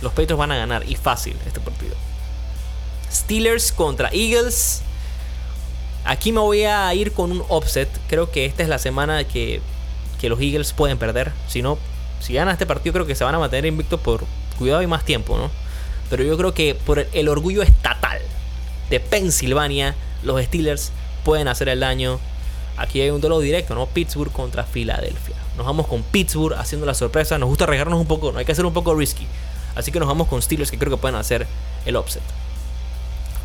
Los 0.01 0.13
Patriots 0.13 0.37
van 0.37 0.53
a 0.53 0.57
ganar 0.57 0.89
y 0.89 0.95
fácil 0.95 1.35
este 1.45 1.59
partido. 1.59 1.95
Steelers 3.11 3.73
contra 3.73 4.09
Eagles. 4.13 4.81
Aquí 6.07 6.31
me 6.31 6.39
voy 6.39 6.63
a 6.63 6.93
ir 6.93 7.11
con 7.11 7.31
un 7.31 7.43
offset. 7.49 7.89
Creo 8.07 8.31
que 8.31 8.45
esta 8.45 8.63
es 8.63 8.69
la 8.69 8.79
semana 8.79 9.23
que 9.25 9.61
que 10.17 10.29
los 10.29 10.39
Eagles 10.39 10.73
pueden 10.73 10.97
perder. 10.97 11.31
Si 11.47 11.61
no, 11.61 11.77
si 12.19 12.33
ganan 12.33 12.53
este 12.53 12.65
partido, 12.65 12.93
creo 12.93 13.05
que 13.05 13.15
se 13.15 13.23
van 13.23 13.35
a 13.35 13.39
mantener 13.39 13.65
invictos 13.65 13.99
por 13.99 14.25
cuidado 14.57 14.81
y 14.81 14.87
más 14.87 15.05
tiempo, 15.05 15.37
¿no? 15.37 15.49
Pero 16.09 16.23
yo 16.23 16.37
creo 16.37 16.53
que 16.53 16.75
por 16.75 17.07
el 17.11 17.29
orgullo 17.29 17.61
estatal 17.61 18.19
de 18.89 18.99
Pensilvania, 18.99 19.95
los 20.23 20.41
Steelers 20.43 20.91
pueden 21.23 21.47
hacer 21.47 21.69
el 21.69 21.81
daño. 21.81 22.19
Aquí 22.77 23.01
hay 23.01 23.09
un 23.09 23.21
duelo 23.21 23.39
directo, 23.39 23.75
¿no? 23.75 23.87
Pittsburgh 23.87 24.31
contra 24.31 24.63
Filadelfia. 24.63 25.35
Nos 25.57 25.65
vamos 25.65 25.87
con 25.87 26.03
Pittsburgh 26.03 26.55
haciendo 26.57 26.85
la 26.85 26.93
sorpresa. 26.93 27.37
Nos 27.37 27.49
gusta 27.49 27.65
arriesgarnos 27.65 27.99
un 27.99 28.07
poco, 28.07 28.31
no 28.31 28.39
hay 28.39 28.45
que 28.45 28.51
hacer 28.51 28.65
un 28.65 28.73
poco 28.73 28.95
risky. 28.95 29.27
Así 29.75 29.91
que 29.91 29.99
nos 29.99 30.07
vamos 30.07 30.27
con 30.27 30.41
Steelers 30.41 30.71
que 30.71 30.79
creo 30.79 30.91
que 30.91 30.97
pueden 30.97 31.17
hacer 31.17 31.45
el 31.85 31.95
offset. 31.95 32.23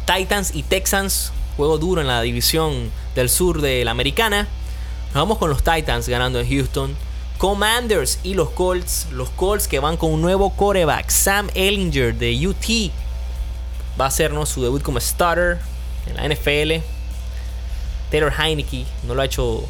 Titans 0.06 0.54
y 0.54 0.62
Texans, 0.62 1.32
juego 1.56 1.78
duro 1.78 2.00
en 2.00 2.06
la 2.06 2.22
división 2.22 2.90
del 3.14 3.28
sur 3.28 3.60
de 3.60 3.84
la 3.84 3.90
americana. 3.90 4.48
Nos 5.06 5.14
vamos 5.14 5.38
con 5.38 5.50
los 5.50 5.62
Titans 5.62 6.08
ganando 6.08 6.40
en 6.40 6.48
Houston. 6.48 6.96
Commanders 7.38 8.20
y 8.22 8.34
los 8.34 8.50
Colts. 8.50 9.08
Los 9.12 9.30
Colts 9.30 9.68
que 9.68 9.78
van 9.78 9.96
con 9.96 10.12
un 10.12 10.22
nuevo 10.22 10.50
coreback. 10.50 11.10
Sam 11.10 11.48
Ellinger 11.54 12.14
de 12.14 12.46
UT. 12.46 12.92
Va 14.00 14.06
a 14.06 14.08
hacernos 14.08 14.48
su 14.48 14.62
debut 14.62 14.82
como 14.82 15.00
starter 15.00 15.58
en 16.06 16.16
la 16.16 16.28
NFL. 16.28 16.84
Taylor 18.10 18.32
Heineke 18.38 18.84
no 19.06 19.14
lo 19.14 19.22
ha 19.22 19.24
hecho 19.24 19.64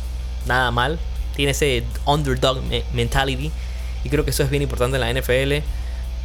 nada 0.46 0.70
mal. 0.70 0.98
Tiene 1.34 1.52
ese 1.52 1.84
underdog 2.04 2.60
mentality. 2.92 3.50
Y 4.04 4.08
creo 4.08 4.24
que 4.24 4.30
eso 4.30 4.42
es 4.42 4.50
bien 4.50 4.62
importante 4.62 4.96
en 4.96 5.00
la 5.00 5.20
NFL. 5.20 5.64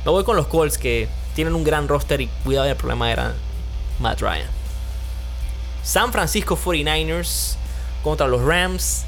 Me 0.05 0.11
voy 0.11 0.23
con 0.23 0.35
los 0.35 0.47
Colts 0.47 0.77
que 0.77 1.07
tienen 1.35 1.53
un 1.55 1.63
gran 1.63 1.87
roster 1.87 2.19
y 2.21 2.27
cuidado, 2.43 2.67
el 2.67 2.75
problema 2.75 3.11
era 3.11 3.35
Matt 3.99 4.21
Ryan. 4.21 4.47
San 5.87 6.11
Francisco 6.11 6.57
49ers 6.57 7.55
contra 8.03 8.27
los 8.27 8.43
Rams. 8.43 9.05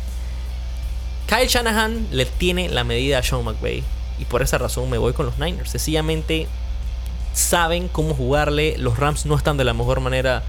Kyle 1.27 1.45
Shanahan 1.45 2.07
le 2.11 2.25
tiene 2.25 2.69
la 2.69 2.85
medida 2.85 3.19
a 3.19 3.21
Sean 3.21 3.43
McVay. 3.43 3.83
Y 4.17 4.23
por 4.23 4.41
esa 4.41 4.57
razón 4.57 4.89
me 4.89 4.97
voy 4.97 5.11
con 5.11 5.25
los 5.25 5.37
Niners. 5.37 5.71
Sencillamente 5.71 6.47
saben 7.33 7.89
cómo 7.89 8.15
jugarle. 8.15 8.77
Los 8.77 8.97
Rams 8.97 9.25
no 9.25 9.35
están 9.35 9.57
de 9.57 9.65
la 9.65 9.73
mejor 9.73 9.99
manera 9.99 10.41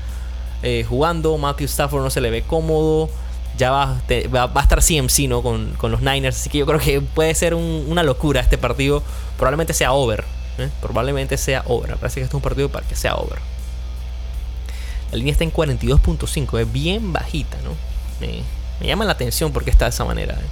eh, 0.62 0.86
jugando. 0.88 1.36
Matthew 1.36 1.66
Stafford 1.66 2.04
no 2.04 2.10
se 2.10 2.20
le 2.20 2.30
ve 2.30 2.42
cómodo. 2.42 3.10
Ya 3.58 3.72
va, 3.72 4.00
a 4.00 4.60
estar 4.60 4.84
CMC 4.84 5.28
¿no? 5.28 5.42
Con, 5.42 5.76
los 5.82 6.00
Niners. 6.00 6.36
Así 6.36 6.48
que 6.48 6.58
yo 6.58 6.66
creo 6.66 6.78
que 6.78 7.00
puede 7.00 7.34
ser 7.34 7.56
una 7.56 8.04
locura 8.04 8.40
este 8.40 8.56
partido. 8.56 9.02
Probablemente 9.36 9.74
sea 9.74 9.92
over. 9.94 10.24
¿eh? 10.58 10.70
Probablemente 10.80 11.36
sea 11.36 11.64
over. 11.66 11.96
Parece 11.96 12.20
que 12.20 12.24
este 12.24 12.30
es 12.30 12.34
un 12.34 12.40
partido 12.40 12.68
para 12.68 12.86
que 12.86 12.94
sea 12.94 13.16
over. 13.16 13.40
La 15.10 15.16
línea 15.16 15.32
está 15.32 15.44
en 15.44 15.52
42.5. 15.52 16.60
Es 16.60 16.72
bien 16.72 17.12
bajita, 17.12 17.58
¿no? 17.62 17.70
Me, 18.20 18.42
llama 18.86 19.04
la 19.04 19.12
atención 19.12 19.52
porque 19.52 19.70
está 19.70 19.86
de 19.86 19.90
esa 19.90 20.04
manera. 20.04 20.34
¿eh? 20.34 20.46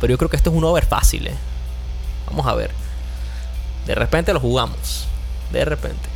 Pero 0.00 0.12
yo 0.12 0.18
creo 0.18 0.30
que 0.30 0.36
esto 0.36 0.50
es 0.50 0.56
un 0.56 0.64
over 0.64 0.84
fácil. 0.84 1.26
¿eh? 1.26 1.34
Vamos 2.26 2.46
a 2.46 2.54
ver. 2.54 2.70
De 3.86 3.94
repente 3.94 4.32
lo 4.32 4.40
jugamos. 4.40 5.06
De 5.52 5.64
repente. 5.64 6.08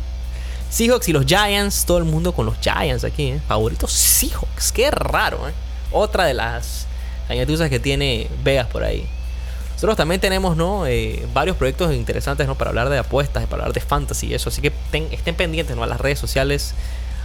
Seahawks 0.70 1.08
y 1.08 1.12
los 1.12 1.26
Giants. 1.26 1.84
Todo 1.84 1.98
el 1.98 2.04
mundo 2.04 2.32
con 2.32 2.46
los 2.46 2.56
Giants 2.60 3.04
aquí. 3.04 3.32
¿eh? 3.32 3.40
Favoritos 3.46 3.92
Seahawks. 3.92 4.72
Qué 4.72 4.90
raro. 4.90 5.48
¿eh? 5.48 5.52
Otra 5.90 6.24
de 6.24 6.34
las 6.34 6.86
añadiduras 7.28 7.68
que 7.68 7.78
tiene 7.78 8.28
Vegas 8.42 8.66
por 8.68 8.84
ahí. 8.84 9.06
Nosotros 9.74 9.96
también 9.96 10.20
tenemos 10.20 10.56
¿no? 10.56 10.86
Eh, 10.86 11.26
varios 11.34 11.56
proyectos 11.56 11.92
interesantes 11.92 12.46
¿no? 12.46 12.56
para 12.56 12.70
hablar 12.70 12.88
de 12.88 12.98
apuestas, 12.98 13.46
para 13.46 13.62
hablar 13.62 13.74
de 13.74 13.80
fantasy 13.80 14.28
y 14.28 14.34
eso. 14.34 14.48
Así 14.48 14.62
que 14.62 14.72
estén 15.10 15.34
pendientes 15.34 15.74
¿no? 15.74 15.82
a 15.82 15.86
las 15.86 16.00
redes 16.00 16.18
sociales. 16.18 16.74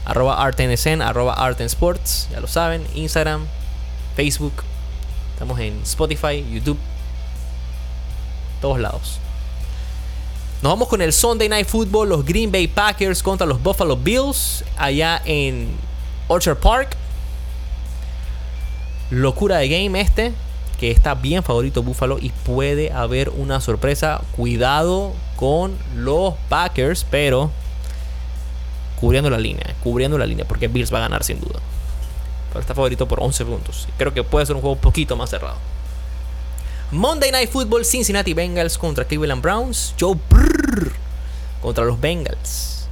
Arroba 0.07 0.41
artnsn, 0.41 1.01
arroba 1.01 1.33
artensports. 1.33 2.29
Ya 2.31 2.39
lo 2.39 2.47
saben. 2.47 2.87
Instagram, 2.95 3.45
Facebook. 4.15 4.63
Estamos 5.33 5.59
en 5.59 5.81
Spotify, 5.81 6.45
YouTube. 6.49 6.77
Todos 8.61 8.79
lados. 8.79 9.19
Nos 10.61 10.71
vamos 10.71 10.87
con 10.87 11.01
el 11.01 11.11
Sunday 11.11 11.49
Night 11.49 11.67
Football, 11.67 12.07
los 12.07 12.25
Green 12.25 12.53
Bay 12.53 12.69
Packers 12.69 13.21
contra 13.21 13.45
los 13.45 13.61
Buffalo 13.61 13.97
Bills, 13.97 14.63
allá 14.77 15.21
en 15.25 15.71
Orchard 16.29 16.57
Park. 16.57 16.95
Locura 19.09 19.57
de 19.57 19.67
game 19.67 19.99
este, 19.99 20.31
que 20.79 20.89
está 20.89 21.15
bien 21.15 21.43
favorito 21.43 21.83
Buffalo 21.83 22.17
y 22.17 22.29
puede 22.29 22.93
haber 22.93 23.27
una 23.29 23.59
sorpresa. 23.59 24.21
Cuidado 24.37 25.11
con 25.35 25.75
los 25.97 26.35
Packers, 26.47 27.05
pero 27.11 27.51
cubriendo 28.99 29.29
la 29.29 29.38
línea, 29.38 29.75
cubriendo 29.83 30.17
la 30.17 30.25
línea, 30.25 30.45
porque 30.45 30.67
Bills 30.67 30.93
va 30.93 30.97
a 30.97 31.01
ganar 31.01 31.23
sin 31.23 31.39
duda. 31.39 31.60
Pero 32.49 32.60
está 32.60 32.73
favorito 32.73 33.07
por 33.07 33.21
11 33.21 33.45
puntos. 33.45 33.88
Creo 33.97 34.13
que 34.13 34.23
puede 34.23 34.45
ser 34.45 34.55
un 34.55 34.62
juego 34.62 34.75
un 34.75 34.81
poquito 34.81 35.15
más 35.15 35.29
cerrado. 35.29 35.57
Monday 36.91 37.31
Night 37.31 37.49
Football, 37.49 37.86
Cincinnati 37.86 38.33
Bengals 38.33 38.77
contra 38.77 39.05
Cleveland 39.05 39.41
Browns. 39.41 39.93
Joe 39.99 40.17
Brrr 40.29 40.93
contra 41.62 41.83
los 41.86 41.99
Bengals. 41.99 42.88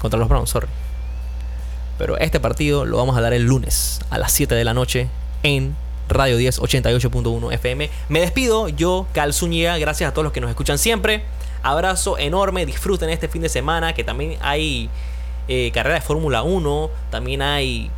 Contra 0.00 0.18
los 0.18 0.28
Browns, 0.28 0.50
sorry. 0.50 0.68
Pero 1.98 2.18
este 2.18 2.40
partido 2.40 2.84
lo 2.84 2.96
vamos 2.96 3.16
a 3.16 3.20
dar 3.20 3.32
el 3.32 3.44
lunes 3.44 4.00
a 4.10 4.18
las 4.18 4.32
7 4.32 4.54
de 4.54 4.64
la 4.64 4.74
noche 4.74 5.08
en 5.42 5.76
Radio 6.08 6.36
10 6.36 6.60
88.1 6.60 7.52
FM. 7.52 7.90
Me 8.08 8.20
despido, 8.20 8.68
yo, 8.68 9.06
Cal. 9.12 9.32
Gracias 9.78 10.08
a 10.08 10.12
todos 10.12 10.24
los 10.24 10.32
que 10.32 10.40
nos 10.40 10.50
escuchan 10.50 10.78
siempre. 10.78 11.22
Abrazo 11.62 12.18
enorme, 12.18 12.64
disfruten 12.66 13.10
este 13.10 13.28
fin 13.28 13.42
de 13.42 13.48
semana 13.48 13.92
que 13.92 14.04
también 14.04 14.38
hay 14.40 14.88
eh, 15.48 15.70
carrera 15.72 15.96
de 15.96 16.00
Fórmula 16.00 16.42
1, 16.42 16.90
también 17.10 17.42
hay 17.42 17.90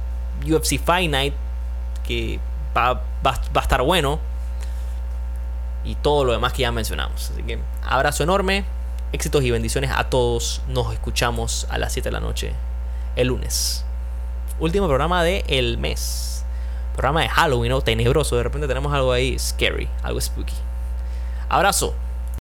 UFC 0.44 0.78
Fight 0.78 1.10
Night 1.10 1.34
que 2.06 2.40
va, 2.76 3.02
a 3.24 3.60
estar 3.60 3.82
bueno. 3.82 4.18
Y 5.84 5.96
todo 5.96 6.24
lo 6.24 6.32
demás 6.32 6.52
que 6.52 6.62
ya 6.62 6.72
mencionamos. 6.72 7.30
Así 7.30 7.42
que 7.42 7.58
abrazo 7.84 8.22
enorme. 8.22 8.64
Éxitos 9.12 9.42
y 9.42 9.50
bendiciones 9.50 9.90
a 9.94 10.04
todos. 10.04 10.62
Nos 10.68 10.92
escuchamos 10.92 11.66
a 11.70 11.78
las 11.78 11.92
7 11.92 12.08
de 12.08 12.12
la 12.12 12.20
noche 12.20 12.52
el 13.16 13.28
lunes. 13.28 13.84
Último 14.60 14.86
programa 14.86 15.22
del 15.24 15.44
el 15.48 15.78
mes. 15.78 16.44
Programa 16.92 17.22
de 17.22 17.28
Halloween, 17.28 17.70
¿no? 17.70 17.80
Tenebroso. 17.80 18.36
De 18.36 18.44
repente 18.44 18.68
tenemos 18.68 18.92
algo 18.92 19.12
ahí 19.12 19.38
scary, 19.38 19.88
algo 20.02 20.20
spooky. 20.20 20.54
Abrazo. 21.48 21.94